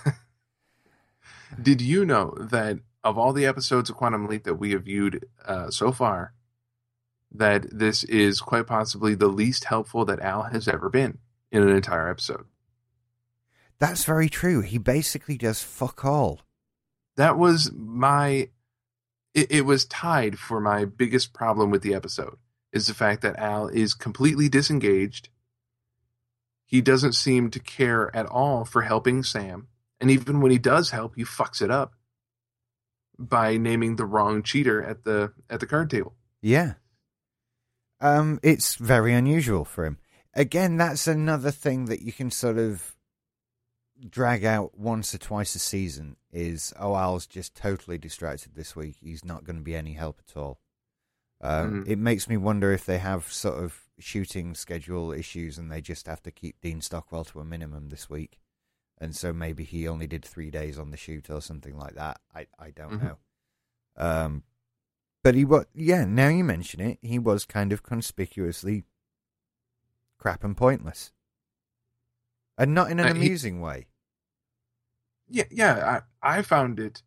[1.61, 5.25] Did you know that of all the episodes of Quantum Leap that we have viewed
[5.45, 6.33] uh, so far,
[7.31, 11.17] that this is quite possibly the least helpful that Al has ever been
[11.51, 12.45] in an entire episode?
[13.79, 14.61] That's very true.
[14.61, 16.41] He basically does fuck all.
[17.17, 18.49] That was my.
[19.33, 22.37] It, it was tied for my biggest problem with the episode
[22.71, 25.29] is the fact that Al is completely disengaged.
[26.65, 29.67] He doesn't seem to care at all for helping Sam,
[30.01, 31.93] and even when he does help, he fucks it up
[33.19, 36.15] by naming the wrong cheater at the at the card table.
[36.41, 36.73] Yeah.
[38.01, 39.97] Um, it's very unusual for him.
[40.33, 42.92] Again, that's another thing that you can sort of
[44.09, 48.97] drag out once or twice a season is oh Al's just totally distracted this week.
[48.99, 50.59] He's not going to be any help at all.
[51.41, 51.87] Um, Mhm.
[51.89, 56.07] It makes me wonder if they have sort of shooting schedule issues and they just
[56.07, 58.39] have to keep Dean Stockwell to a minimum this week,
[58.97, 62.19] and so maybe he only did three days on the shoot or something like that.
[62.33, 63.03] I I don't Mhm.
[63.03, 63.17] know.
[63.95, 64.43] Um,
[65.21, 66.05] but he was yeah.
[66.05, 68.83] Now you mention it, he was kind of conspicuously
[70.17, 71.11] crap and pointless,
[72.57, 73.87] and not in an Uh, he- amusing way.
[75.33, 76.01] Yeah, yeah.
[76.21, 77.01] I I found it.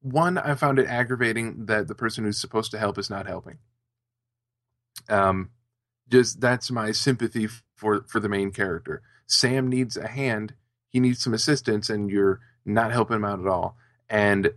[0.00, 3.58] One, I found it aggravating that the person who's supposed to help is not helping.
[5.10, 5.50] Um,
[6.08, 9.02] just that's my sympathy for for the main character.
[9.26, 10.54] Sam needs a hand.
[10.88, 13.76] He needs some assistance, and you're not helping him out at all.
[14.08, 14.52] And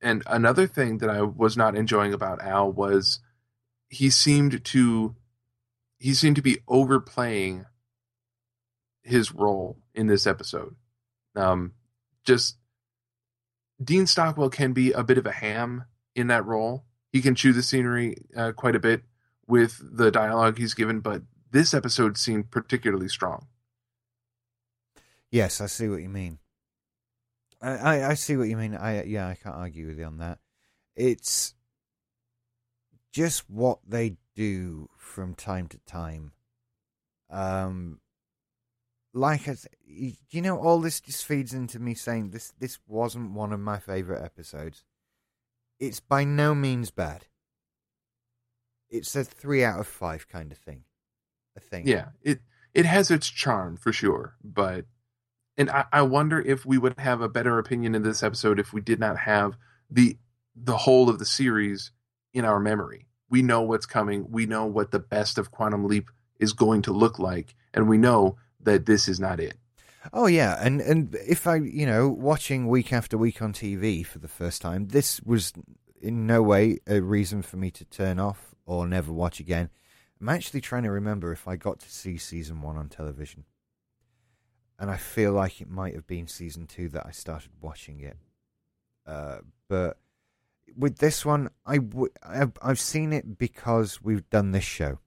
[0.00, 3.20] and another thing that I was not enjoying about Al was
[3.90, 5.16] he seemed to
[5.98, 7.66] he seemed to be overplaying
[9.02, 10.74] his role in this episode.
[11.38, 11.72] Um,
[12.24, 12.56] just
[13.82, 16.84] Dean Stockwell can be a bit of a ham in that role.
[17.12, 19.02] He can chew the scenery uh, quite a bit
[19.46, 23.46] with the dialogue he's given, but this episode seemed particularly strong.
[25.30, 26.38] Yes, I see what you mean.
[27.60, 28.74] I, I, I see what you mean.
[28.74, 30.38] I yeah, I can't argue with you on that.
[30.96, 31.54] It's
[33.12, 36.32] just what they do from time to time.
[37.30, 38.00] Um,
[39.18, 42.52] like I, you know, all this just feeds into me saying this.
[42.58, 44.84] This wasn't one of my favorite episodes.
[45.80, 47.26] It's by no means bad.
[48.90, 50.84] It's a three out of five kind of thing.
[51.56, 51.86] I think.
[51.86, 52.40] Yeah, it
[52.74, 54.86] it has its charm for sure, but
[55.56, 58.72] and I, I wonder if we would have a better opinion in this episode if
[58.72, 59.58] we did not have
[59.90, 60.16] the
[60.54, 61.90] the whole of the series
[62.32, 63.06] in our memory.
[63.28, 64.30] We know what's coming.
[64.30, 67.98] We know what the best of Quantum Leap is going to look like, and we
[67.98, 69.56] know that this is not it.
[70.12, 74.18] Oh yeah, and and if I you know watching week after week on TV for
[74.18, 75.52] the first time, this was
[76.00, 79.70] in no way a reason for me to turn off or never watch again.
[80.20, 83.44] I'm actually trying to remember if I got to see season one on television,
[84.78, 88.16] and I feel like it might have been season two that I started watching it.
[89.06, 89.98] Uh, but
[90.76, 94.98] with this one, I w- I've, I've seen it because we've done this show.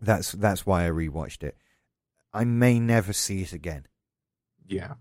[0.00, 1.56] That's that's why I rewatched it.
[2.32, 3.86] I may never see it again.
[4.66, 4.94] Yeah,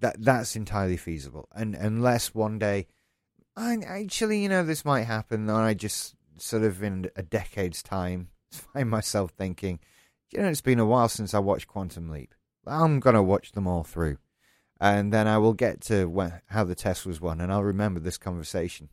[0.00, 2.86] that that's entirely feasible, and unless one day,
[3.56, 7.82] I actually, you know, this might happen, and I just sort of in a decade's
[7.82, 9.80] time find myself thinking,
[10.32, 12.34] you know, it's been a while since I watched Quantum Leap.
[12.66, 14.18] I'm gonna watch them all through,
[14.80, 18.00] and then I will get to when, how the Tess was won, and I'll remember
[18.00, 18.88] this conversation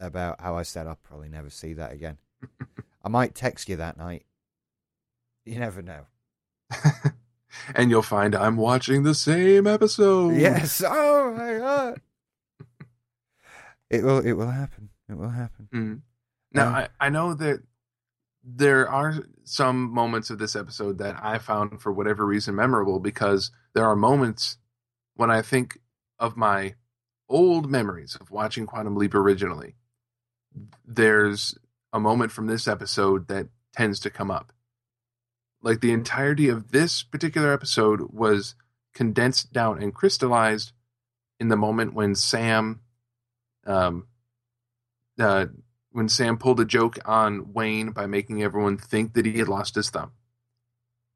[0.00, 2.18] about how I said I'll probably never see that again.
[3.02, 4.24] I might text you that night.
[5.44, 6.06] You never know.
[7.74, 10.36] and you'll find I'm watching the same episode.
[10.36, 10.82] Yes.
[10.86, 12.00] Oh my god.
[13.90, 14.18] it will.
[14.18, 14.90] It will happen.
[15.08, 15.68] It will happen.
[15.72, 16.00] Mm.
[16.52, 17.62] Now I, I know that
[18.44, 23.50] there are some moments of this episode that I found for whatever reason memorable because
[23.74, 24.58] there are moments
[25.14, 25.78] when I think
[26.18, 26.74] of my
[27.28, 29.74] old memories of watching Quantum Leap originally.
[30.86, 31.56] There's
[31.92, 34.52] a moment from this episode that tends to come up
[35.62, 38.54] like the entirety of this particular episode was
[38.94, 40.72] condensed down and crystallized
[41.40, 42.80] in the moment when Sam,
[43.66, 44.06] um,
[45.18, 45.46] uh,
[45.92, 49.74] when Sam pulled a joke on Wayne by making everyone think that he had lost
[49.74, 50.12] his thumb,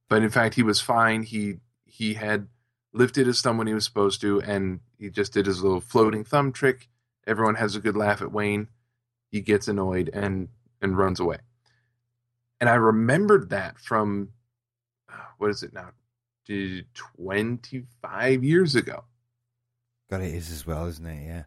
[0.09, 1.23] but in fact he was fine.
[1.23, 2.49] He he had
[2.93, 6.25] lifted his thumb when he was supposed to, and he just did his little floating
[6.25, 6.89] thumb trick.
[7.27, 8.69] Everyone has a good laugh at Wayne.
[9.31, 10.49] He gets annoyed and
[10.81, 11.39] and runs away.
[12.63, 14.29] And I remembered that from
[15.13, 15.91] uh, what is it now?
[16.47, 19.03] 25 years ago.
[20.09, 21.27] God, it is as well, isn't it?
[21.27, 21.43] Yeah.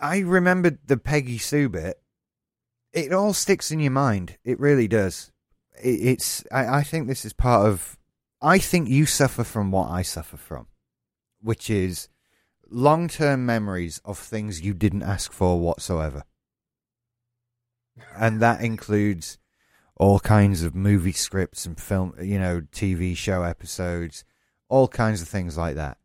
[0.00, 2.00] I remembered the Peggy Sue bit.
[2.92, 4.38] It all sticks in your mind.
[4.44, 5.32] It really does.
[5.82, 6.44] It, it's.
[6.52, 7.98] I, I think this is part of.
[8.40, 10.68] I think you suffer from what I suffer from,
[11.42, 12.08] which is
[12.70, 16.22] long term memories of things you didn't ask for whatsoever.
[18.16, 19.38] And that includes
[19.96, 24.24] all kinds of movie scripts and film, you know, TV show episodes,
[24.68, 25.98] all kinds of things like that.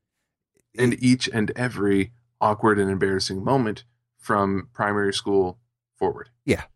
[0.78, 3.84] And each and every awkward and embarrassing moment
[4.18, 5.60] from primary school
[5.96, 6.30] forward.
[6.46, 6.64] Yeah.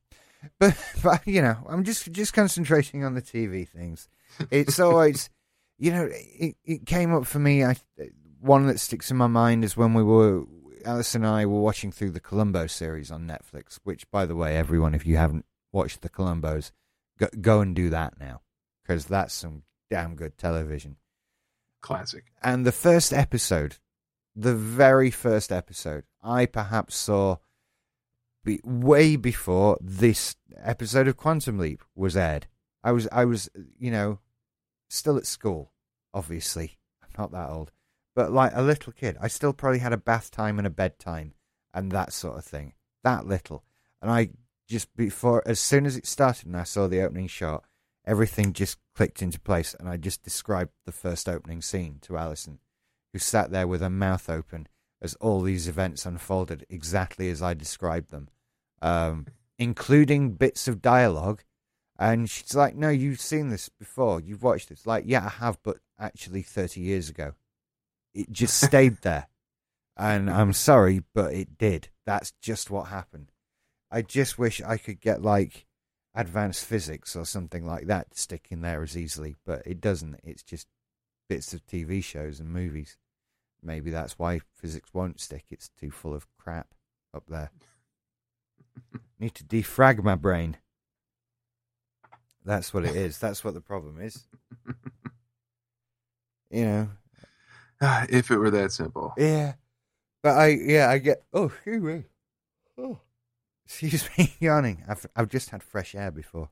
[0.59, 4.09] But, but you know, I'm just just concentrating on the TV things.
[4.51, 5.29] It's always,
[5.77, 7.63] you know, it, it came up for me.
[7.63, 7.77] I
[8.41, 10.43] one that sticks in my mind is when we were
[10.85, 13.79] Alice and I were watching through the Columbo series on Netflix.
[13.83, 16.71] Which, by the way, everyone, if you haven't watched the Columbos,
[17.19, 18.41] Go, go and do that now
[18.81, 20.97] because that's some damn good television.
[21.81, 22.25] Classic.
[22.41, 23.77] And the first episode,
[24.35, 27.37] the very first episode, I perhaps saw
[28.43, 32.47] be, way before this episode of Quantum Leap was aired.
[32.83, 34.19] I was, I was, you know,
[34.89, 35.71] still at school.
[36.13, 37.71] Obviously, I'm not that old,
[38.15, 41.33] but like a little kid, I still probably had a bath time and a bedtime
[41.73, 42.73] and that sort of thing.
[43.03, 43.63] That little,
[44.01, 44.29] and I
[44.67, 47.63] just before, as soon as it started and I saw the opening shot,
[48.05, 49.75] everything just clicked into place.
[49.77, 52.59] And I just described the first opening scene to Alison,
[53.11, 54.67] who sat there with her mouth open
[55.01, 58.29] as all these events unfolded exactly as I described them,
[58.81, 61.43] um, including bits of dialogue.
[61.99, 64.21] And she's like, No, you've seen this before.
[64.21, 64.87] You've watched this.
[64.87, 67.33] Like, yeah, I have, but actually 30 years ago.
[68.13, 69.27] It just stayed there.
[69.95, 71.89] And I'm sorry, but it did.
[72.05, 73.31] That's just what happened.
[73.91, 75.65] I just wish I could get like
[76.15, 80.19] advanced physics or something like that to stick in there as easily, but it doesn't.
[80.23, 80.67] It's just
[81.29, 82.97] bits of TV shows and movies.
[83.61, 85.45] maybe that's why physics won't stick.
[85.49, 86.73] It's too full of crap
[87.13, 87.51] up there.
[89.19, 90.57] Need to defrag my brain.
[92.43, 93.19] That's what it is.
[93.19, 94.27] That's what the problem is.
[96.53, 96.89] You know,
[98.09, 99.13] if it were that simple.
[99.17, 99.53] yeah.
[100.23, 101.23] But I, yeah, I get.
[101.33, 102.03] Oh, excuse me.
[102.77, 102.99] Oh,
[103.65, 104.83] excuse me, yawning.
[104.87, 106.49] I've I've just had fresh air before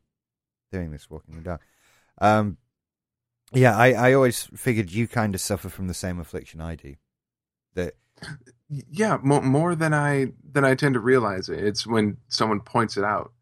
[0.72, 1.62] doing this walking the dog.
[2.20, 2.58] Um,
[3.54, 6.96] yeah, I I always figured you kind of suffer from the same affliction I do.
[7.76, 7.96] That
[8.70, 11.63] Yeah, more, more than I than I tend to realize it.
[11.63, 13.34] It's when someone points it out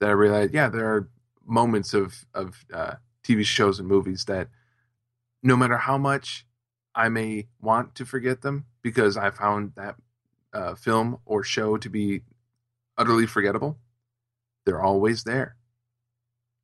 [0.00, 0.50] that I realize.
[0.52, 1.08] Yeah, there are
[1.46, 2.94] moments of of uh,
[3.24, 4.48] TV shows and movies that
[5.42, 6.46] no matter how much
[6.94, 9.96] I may want to forget them because I found that
[10.52, 12.22] uh, film or show to be
[12.98, 13.78] utterly forgettable,
[14.66, 15.56] they're always there.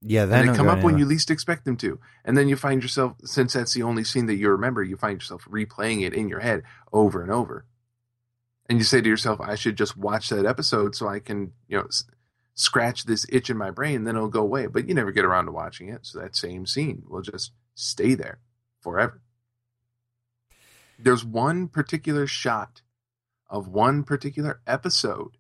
[0.02, 1.98] yeah, they come up when you least expect them to.
[2.24, 5.20] And then you find yourself, since that's the only scene that you remember, you find
[5.20, 6.62] yourself replaying it in your head
[6.92, 7.64] over and over.
[8.68, 11.78] And you say to yourself, I should just watch that episode so I can, you
[11.78, 12.04] know, s-
[12.54, 14.66] scratch this itch in my brain, then it'll go away.
[14.66, 16.04] But you never get around to watching it.
[16.04, 18.40] So that same scene will just stay there
[18.80, 19.22] forever.
[20.98, 22.82] There's one particular shot
[23.48, 25.36] of one particular episode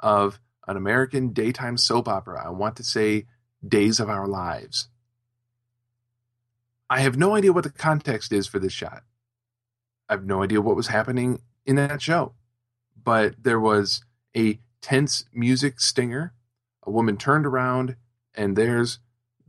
[0.00, 2.44] of an American daytime soap opera.
[2.44, 3.26] I want to say
[3.66, 4.88] Days of Our Lives.
[6.88, 9.02] I have no idea what the context is for this shot.
[10.08, 12.34] I have no idea what was happening in that show.
[13.02, 14.02] But there was
[14.36, 16.32] a tense music stinger.
[16.84, 17.96] A woman turned around,
[18.34, 19.00] and there's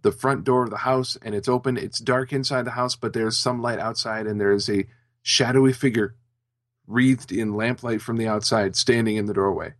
[0.02, 1.78] the front door of the house, and it's open.
[1.78, 4.86] It's dark inside the house, but there's some light outside, and there's a
[5.22, 6.16] shadowy figure
[6.88, 9.74] wreathed in lamplight from the outside standing in the doorway.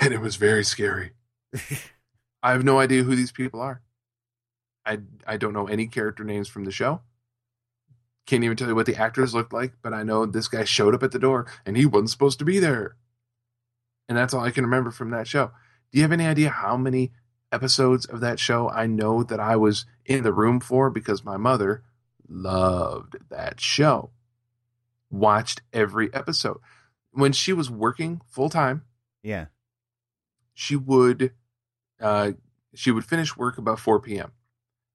[0.00, 1.12] And it was very scary.
[2.42, 3.80] I have no idea who these people are.
[4.84, 7.00] I I don't know any character names from the show.
[8.26, 10.94] Can't even tell you what the actors looked like, but I know this guy showed
[10.94, 12.96] up at the door and he wasn't supposed to be there.
[14.08, 15.52] And that's all I can remember from that show.
[15.92, 17.12] Do you have any idea how many
[17.52, 21.36] episodes of that show I know that I was in the room for because my
[21.36, 21.82] mother
[22.28, 24.10] loved that show.
[25.10, 26.58] Watched every episode.
[27.12, 28.82] When she was working full time,
[29.22, 29.46] yeah,
[30.52, 31.32] she would
[32.00, 32.32] uh,
[32.74, 34.32] she would finish work about 4 p.m.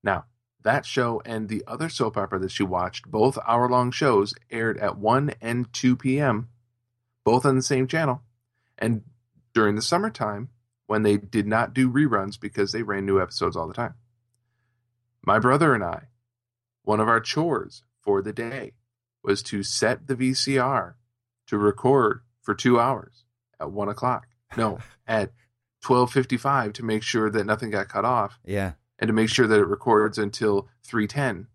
[0.03, 0.25] Now,
[0.63, 4.77] that show and the other soap opera that she watched, both hour long shows, aired
[4.77, 6.49] at 1 and 2 p.m.,
[7.23, 8.21] both on the same channel.
[8.77, 9.03] And
[9.53, 10.49] during the summertime,
[10.89, 13.93] when they did not do reruns because they ran new episodes all the time,
[15.23, 16.07] my brother and I,
[16.81, 18.73] one of our chores for the day
[19.23, 20.95] was to set the VCR
[21.45, 23.23] to record for two hours
[23.59, 24.29] at 1 o'clock.
[24.57, 25.31] No, at
[25.83, 28.71] 12:55 to make sure that nothing got cut off yeah.
[28.97, 31.45] and to make sure that it records until 3:10.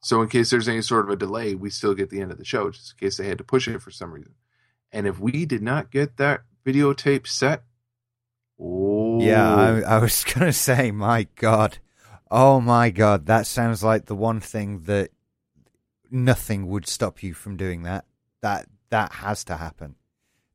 [0.00, 2.38] So in case there's any sort of a delay, we still get the end of
[2.38, 4.34] the show just in case they had to push it for some reason.
[4.90, 7.62] And if we did not get that videotape set,
[8.60, 9.82] oh Yeah, I, oh.
[9.86, 11.78] I was gonna say, my God,
[12.30, 15.10] oh my God, that sounds like the one thing that
[16.10, 18.04] nothing would stop you from doing that.
[18.42, 19.96] That that has to happen.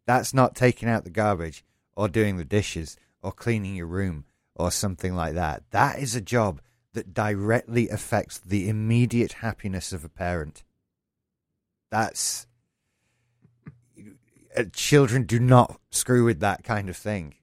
[0.05, 1.63] That's not taking out the garbage
[1.95, 5.63] or doing the dishes or cleaning your room or something like that.
[5.71, 6.61] That is a job
[6.93, 10.63] that directly affects the immediate happiness of a parent.
[11.91, 12.47] That's
[14.73, 17.35] children do not screw with that kind of thing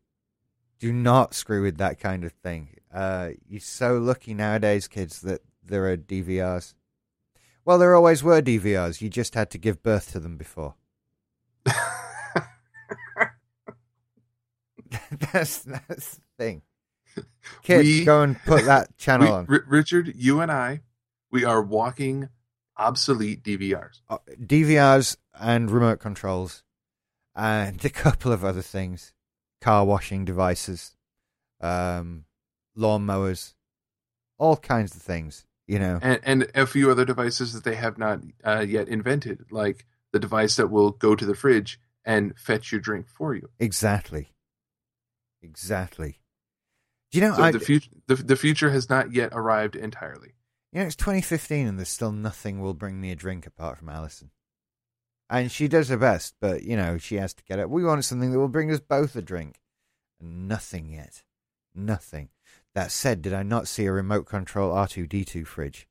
[0.78, 2.68] do not screw with that kind of thing.
[2.92, 6.74] Uh, you're so lucky nowadays, kids, that there are DVRs.
[7.64, 9.00] Well, there always were DVRs.
[9.00, 10.74] You just had to give birth to them before.
[15.32, 16.62] that's that's the thing.
[17.62, 19.46] Kids, We- go and put that channel We- on.
[19.48, 20.80] R- Richard, you and I,
[21.30, 22.28] we are walking
[22.76, 24.00] obsolete DVRs.
[24.08, 26.62] Uh, DVRs and remote controls,
[27.34, 29.12] and a couple of other things,
[29.60, 30.96] car washing devices,
[31.60, 32.24] um,
[32.74, 33.54] lawn mowers,
[34.38, 35.46] all kinds of things.
[35.68, 39.46] You know, and, and a few other devices that they have not uh, yet invented,
[39.50, 43.48] like the device that will go to the fridge and fetch your drink for you.
[43.60, 44.32] exactly,
[45.40, 46.18] exactly.
[47.12, 47.36] Do you know?
[47.36, 50.32] So I, the future, the, the future has not yet arrived entirely.
[50.72, 53.88] you know, it's 2015, and there's still nothing will bring me a drink apart from
[53.88, 54.30] Alison.
[55.32, 57.70] And she does her best, but you know, she has to get it.
[57.70, 59.62] We want something that will bring us both a drink,
[60.20, 61.22] and nothing yet,
[61.74, 62.28] nothing.
[62.74, 65.88] That said, did I not see a remote control R2D2 fridge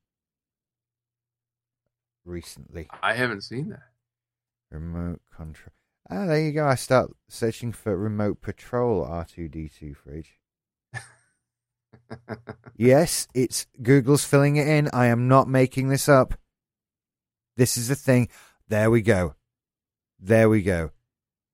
[2.24, 2.88] recently?
[3.02, 3.82] I haven't seen that.
[4.70, 5.72] Remote control.
[6.08, 6.68] Ah, there you go.
[6.68, 10.38] I start searching for remote patrol R2D2 fridge.
[12.76, 14.88] yes, it's Google's filling it in.
[14.92, 16.34] I am not making this up.
[17.56, 18.28] This is the thing.
[18.72, 19.34] There we go.
[20.18, 20.92] There we go.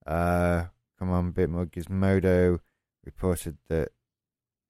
[0.06, 0.66] Uh,
[1.00, 1.66] come on, bit more.
[1.66, 2.60] Gizmodo
[3.04, 3.88] reported that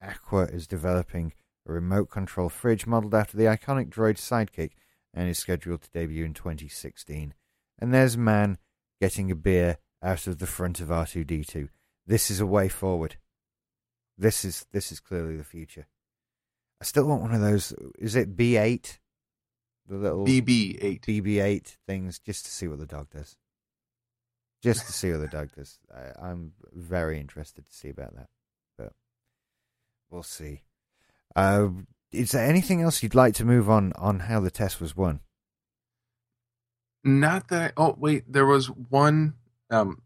[0.03, 1.35] Aqua is developing
[1.69, 4.71] a remote control fridge modeled after the iconic droid sidekick
[5.13, 7.35] and is scheduled to debut in 2016.
[7.79, 8.57] And there's man
[8.99, 11.69] getting a beer out of the front of R2D2.
[12.07, 13.17] This is a way forward.
[14.17, 15.87] This is this is clearly the future.
[16.81, 17.75] I still want one of those.
[17.99, 18.97] Is it B8?
[19.89, 21.01] The little BB8.
[21.01, 23.37] BB8 things, just to see what the dog does.
[24.63, 25.79] Just to see what the dog does.
[25.93, 28.29] I, I'm very interested to see about that,
[28.77, 28.93] but
[30.11, 30.63] we'll see.
[31.35, 31.69] Uh,
[32.13, 35.21] is there anything else you'd like to move on on how the Tess was won?
[37.05, 37.73] Not that.
[37.77, 39.35] oh wait, there was one
[39.71, 40.03] um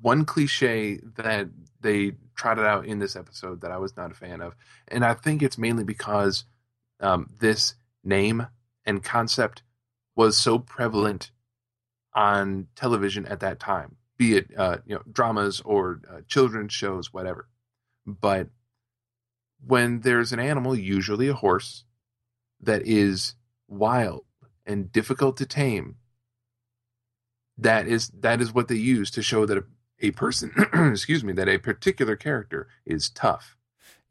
[0.00, 1.48] one cliche that
[1.80, 4.54] they trotted out in this episode that I was not a fan of,
[4.86, 6.44] and I think it's mainly because
[7.00, 7.74] um, this
[8.04, 8.46] name
[8.86, 9.62] and concept
[10.14, 11.30] was so prevalent
[12.14, 17.12] on television at that time, be it uh, you know dramas or uh, children's shows,
[17.12, 17.48] whatever.
[18.06, 18.48] But
[19.64, 21.84] when there's an animal, usually a horse,
[22.60, 23.34] that is
[23.68, 24.24] wild
[24.64, 25.96] and difficult to tame,
[27.58, 29.64] that is that is what they use to show that a,
[30.00, 30.52] a person,
[30.92, 33.56] excuse me, that a particular character is tough.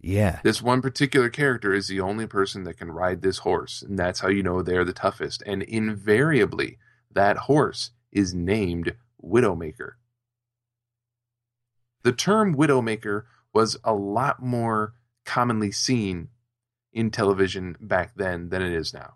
[0.06, 0.39] Yeah.
[0.43, 4.20] This one particular character is the only person that can ride this horse, and that's
[4.20, 5.41] how you know they're the toughest.
[5.47, 6.78] And invariably,
[7.12, 9.93] that horse is named Widowmaker.
[12.03, 14.93] The term Widowmaker was a lot more
[15.26, 16.28] commonly seen
[16.93, 19.16] in television back then than it is now.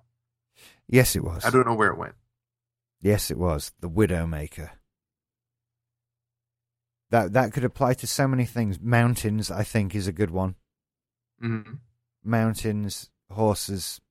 [0.88, 1.46] Yes, it was.
[1.46, 2.16] I don't know where it went.
[3.00, 4.72] Yes, it was the Widowmaker.
[7.12, 8.80] That that could apply to so many things.
[8.80, 10.56] Mountains, I think, is a good one.
[11.44, 11.74] Mm-hmm.
[12.24, 14.02] Mountains, horses,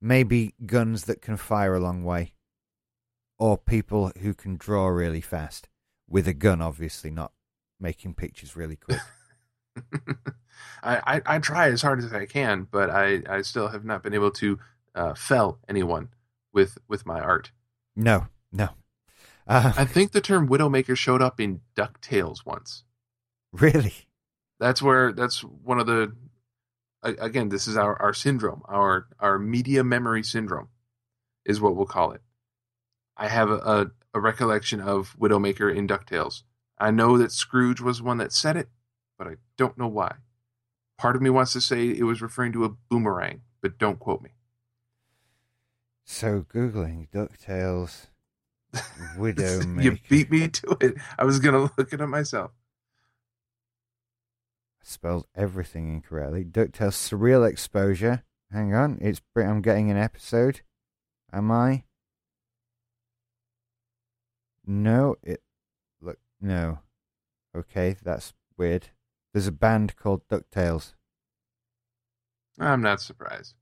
[0.00, 2.34] maybe guns that can fire a long way,
[3.38, 5.68] or people who can draw really fast
[6.08, 6.60] with a gun.
[6.60, 7.32] Obviously, not
[7.80, 9.00] making pictures really quick.
[10.82, 14.02] I, I, I try as hard as I can, but I, I still have not
[14.02, 14.58] been able to
[14.94, 16.08] uh, fell anyone
[16.52, 17.52] with with my art.
[17.94, 18.70] No, no.
[19.46, 22.84] Uh, I think the term Widowmaker showed up in DuckTales once.
[23.52, 24.07] really?
[24.60, 26.12] That's where that's one of the
[27.02, 30.68] again, this is our, our syndrome, our our media memory syndrome
[31.44, 32.20] is what we'll call it.
[33.16, 36.42] I have a, a recollection of Widowmaker in DuckTales.
[36.78, 38.68] I know that Scrooge was one that said it,
[39.16, 40.16] but I don't know why.
[40.96, 44.22] Part of me wants to say it was referring to a boomerang, but don't quote
[44.22, 44.30] me.
[46.04, 48.06] So googling DuckTales
[49.16, 49.82] Widowmaker.
[49.82, 50.94] you beat me to it.
[51.18, 52.52] I was gonna look it up myself.
[54.88, 56.44] Spelled everything incorrectly.
[56.44, 58.24] DuckTales surreal exposure.
[58.50, 60.62] Hang on, it's I'm getting an episode.
[61.32, 61.84] Am I?
[64.66, 65.42] No, it
[66.00, 66.80] look no.
[67.54, 68.88] Okay, that's weird.
[69.32, 70.94] There's a band called DuckTales,
[72.58, 73.54] I'm not surprised.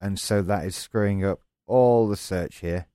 [0.00, 2.86] and so that is screwing up all the search here.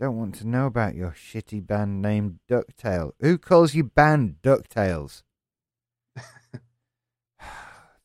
[0.00, 3.12] Don't want to know about your shitty band named Ducktail.
[3.20, 5.22] Who calls you band DuckTales?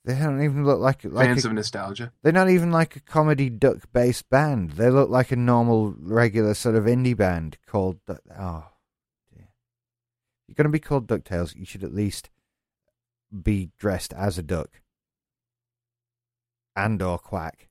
[0.05, 2.11] They don't even look like like Fans a, of nostalgia.
[2.21, 4.71] they're not even like a comedy duck based band.
[4.71, 8.03] They look like a normal, regular sort of indie band called.
[8.05, 8.65] Duck- oh,
[9.33, 9.47] dear.
[9.47, 12.29] If you're going to be called Ducktales, you should at least
[13.41, 14.81] be dressed as a duck
[16.75, 17.69] and or quack.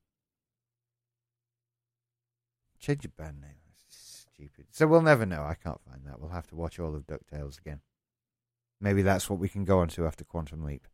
[2.81, 3.61] Change your band name.
[3.69, 4.67] That's stupid.
[4.71, 5.43] So we'll never know.
[5.43, 6.19] I can't find that.
[6.19, 7.81] We'll have to watch all of Ducktales again.
[8.81, 10.89] Maybe that's what we can go on to after Quantum Leap.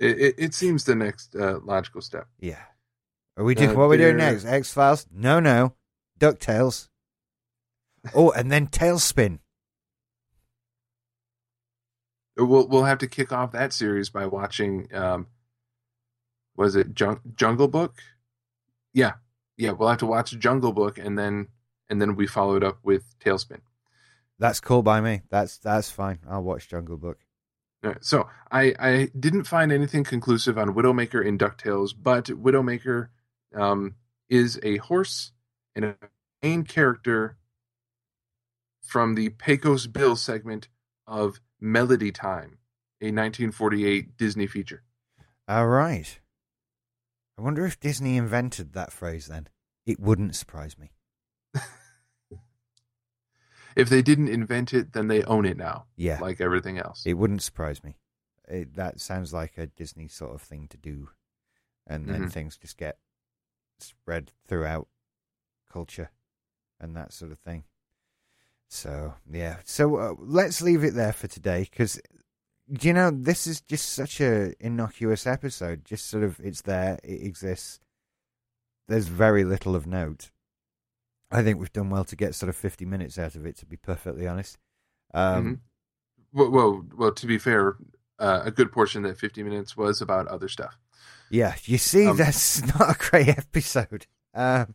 [0.00, 2.26] It, it, it seems the next uh, logical step.
[2.40, 2.58] Yeah.
[3.36, 4.44] Are we do, Uh, what are we doing next?
[4.44, 5.06] X Files?
[5.12, 5.74] No, no.
[6.18, 6.88] Ducktales.
[8.14, 9.38] oh, and then TaleSpin.
[12.36, 14.88] We'll we'll have to kick off that series by watching.
[14.94, 15.26] Um,
[16.56, 17.96] was it Jung- Jungle Book?
[18.94, 19.12] Yeah,
[19.58, 19.72] yeah.
[19.72, 21.48] We'll have to watch Jungle Book and then
[21.90, 23.60] and then we follow it up with TaleSpin.
[24.38, 25.20] That's cool by me.
[25.28, 26.20] That's that's fine.
[26.28, 27.18] I'll watch Jungle Book.
[27.82, 33.08] Right, so I I didn't find anything conclusive on Widowmaker in Ducktales, but Widowmaker
[33.54, 33.94] um,
[34.28, 35.32] is a horse
[35.74, 35.96] and a
[36.42, 37.38] main character
[38.82, 40.68] from the Pecos Bill segment
[41.06, 42.58] of Melody Time,
[43.00, 44.82] a 1948 Disney feature.
[45.48, 46.20] All right.
[47.38, 49.48] I wonder if Disney invented that phrase then.
[49.86, 50.92] It wouldn't surprise me.
[53.80, 56.18] If they didn't invent it, then they own it now, Yeah.
[56.20, 57.02] like everything else.
[57.06, 57.96] It wouldn't surprise me.
[58.48, 61.10] It, that sounds like a Disney sort of thing to do.
[61.86, 62.32] And then Mhm.
[62.32, 62.98] things just get
[63.78, 64.88] spread throughout
[65.70, 66.10] culture
[66.78, 67.64] and that sort of thing.
[68.68, 72.00] So yeah, so uh, let's leave it there for today because
[72.80, 75.84] you know this is just such a innocuous episode.
[75.84, 77.80] Just sort of it's there, it exists.
[78.86, 80.30] There's very little of note.
[81.30, 83.66] I think we've done well to get sort of 50 minutes out of it, to
[83.66, 84.58] be perfectly honest.
[85.14, 85.58] Um, Mhm.
[86.32, 87.12] Well, well, well.
[87.12, 87.76] To be fair,
[88.18, 90.78] uh, a good portion of that 50 minutes was about other stuff.
[91.30, 94.06] Yeah, you see, Um, that's not a great episode.
[94.34, 94.74] Um,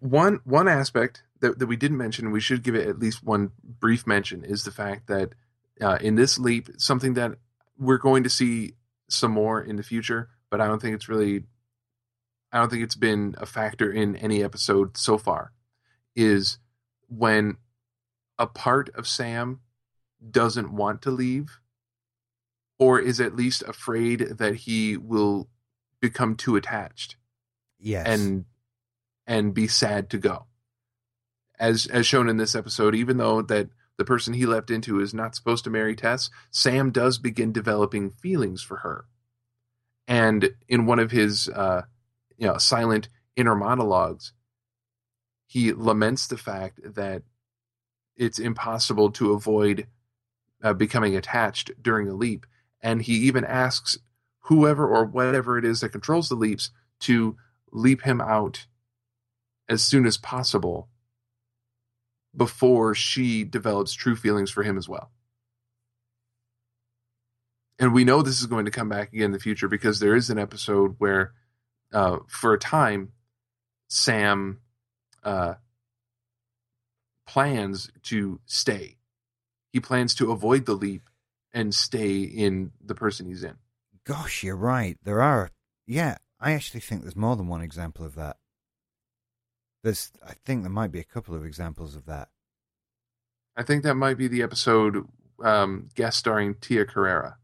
[0.00, 3.52] One one aspect that, that we didn't mention, we should give it at least one
[3.62, 5.34] brief mention, is the fact that
[5.80, 7.32] uh, in this leap, something that
[7.78, 8.72] we're going to see
[9.10, 11.44] some more in the future, but I don't think it's really,
[12.52, 15.52] I don't think it's been a factor in any episode so far,
[16.16, 16.58] is
[17.08, 17.58] when
[18.38, 19.60] a part of Sam
[20.28, 21.60] doesn't want to leave,
[22.78, 25.48] or is at least afraid that he will
[26.00, 27.16] become too attached
[27.78, 28.06] yes.
[28.06, 28.44] and
[29.26, 30.46] and be sad to go.
[31.58, 35.14] As as shown in this episode, even though that the person he leapt into is
[35.14, 39.06] not supposed to marry Tess, Sam does begin developing feelings for her.
[40.06, 41.82] And in one of his uh,
[42.36, 44.32] you know silent inner monologues,
[45.46, 47.22] he laments the fact that
[48.16, 49.86] it's impossible to avoid
[50.62, 52.46] uh, becoming attached during a leap,
[52.80, 53.98] and he even asks
[54.40, 56.70] whoever or whatever it is that controls the leaps
[57.00, 57.36] to
[57.72, 58.66] leap him out
[59.68, 60.88] as soon as possible
[62.34, 65.10] before she develops true feelings for him as well.
[67.78, 70.16] And we know this is going to come back again in the future because there
[70.16, 71.32] is an episode where,
[71.92, 73.12] uh, for a time,
[73.88, 74.60] Sam
[75.26, 75.54] uh,
[77.26, 78.96] plans to stay.
[79.72, 81.10] He plans to avoid the leap
[81.52, 83.56] and stay in the person he's in.
[84.04, 84.96] Gosh, you're right.
[85.02, 85.50] There are.
[85.86, 88.36] Yeah, I actually think there's more than one example of that.
[89.82, 92.28] There's, I think there might be a couple of examples of that.
[93.56, 95.06] I think that might be the episode
[95.42, 97.38] um, guest starring Tia Carrere.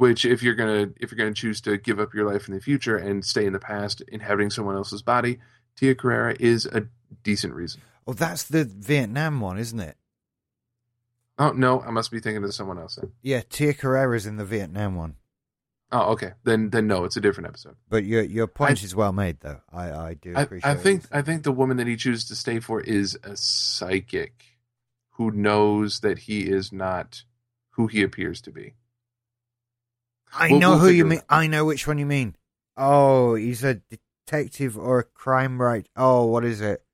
[0.00, 2.60] Which, if you're gonna if you're gonna choose to give up your life in the
[2.62, 5.40] future and stay in the past, inhabiting someone else's body,
[5.76, 6.86] Tia Carrere is a
[7.22, 7.82] decent reason.
[8.06, 9.98] Oh, that's the Vietnam one, isn't it?
[11.38, 13.12] Oh no, I must be thinking of someone else then.
[13.20, 15.16] Yeah, Tia Carrere is in the Vietnam one.
[15.92, 16.32] Oh, okay.
[16.44, 17.76] Then then no, it's a different episode.
[17.90, 19.60] But your your point I- is well made, though.
[19.70, 20.70] I I do I, appreciate.
[20.70, 23.36] I what think I think the woman that he chooses to stay for is a
[23.36, 24.44] psychic
[25.10, 27.24] who knows that he is not
[27.72, 28.76] who he appears to be.
[30.32, 31.22] I We'll- know we'll who you mean.
[31.28, 32.36] I know which one you mean.
[32.76, 33.74] Oh, he's a
[34.26, 35.88] detective or a crime right.
[35.96, 36.84] Oh, what is it?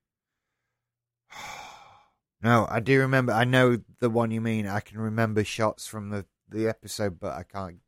[2.39, 3.33] No, I do remember.
[3.33, 4.67] I know the one you mean.
[4.67, 7.79] I can remember shots from the the episode, but I can't.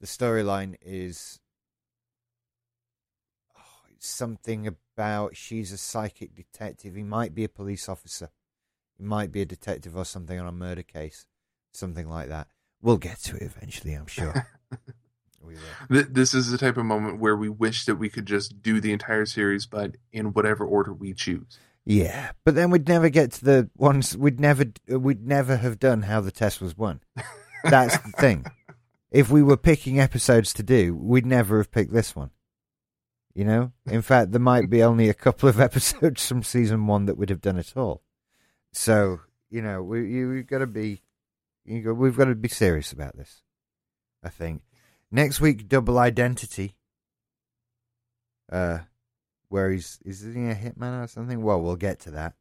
[0.00, 1.40] The storyline is
[3.56, 6.94] oh, it's something about she's a psychic detective.
[6.94, 8.28] He might be a police officer.
[8.98, 11.24] He might be a detective or something on a murder case,
[11.72, 12.48] something like that.
[12.84, 14.46] We'll get to it eventually, I'm sure.
[15.42, 16.04] we will.
[16.10, 18.92] This is the type of moment where we wish that we could just do the
[18.92, 21.58] entire series, but in whatever order we choose.
[21.86, 24.14] Yeah, but then we'd never get to the ones.
[24.14, 27.00] We'd never, we'd never have done how the Tess was won.
[27.64, 28.44] That's the thing.
[29.10, 32.32] If we were picking episodes to do, we'd never have picked this one.
[33.32, 37.06] You know, in fact, there might be only a couple of episodes from season one
[37.06, 38.02] that would have done it all.
[38.72, 41.00] So you know, we you, we've got to be,
[41.64, 43.42] you go, we've got to be serious about this.
[44.22, 44.62] I think
[45.10, 46.76] next week, double identity.
[48.50, 48.80] Uh,
[49.48, 51.42] where he's is he a hitman or something?
[51.42, 52.34] Well, we'll get to that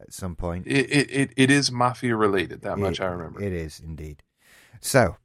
[0.00, 0.66] at some point.
[0.66, 2.62] It it, it, it is mafia related.
[2.62, 3.42] That much I remember.
[3.42, 4.22] It is indeed.
[4.80, 5.16] So,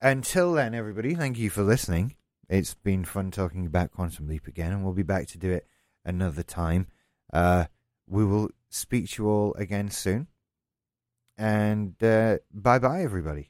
[0.00, 2.16] until then, everybody, thank you for listening.
[2.48, 5.66] It's been fun talking about Quantum Leap again, and we'll be back to do it
[6.04, 6.88] another time.
[7.32, 7.66] Uh,
[8.06, 10.26] we will speak to you all again soon.
[11.40, 13.49] And uh, bye bye, everybody.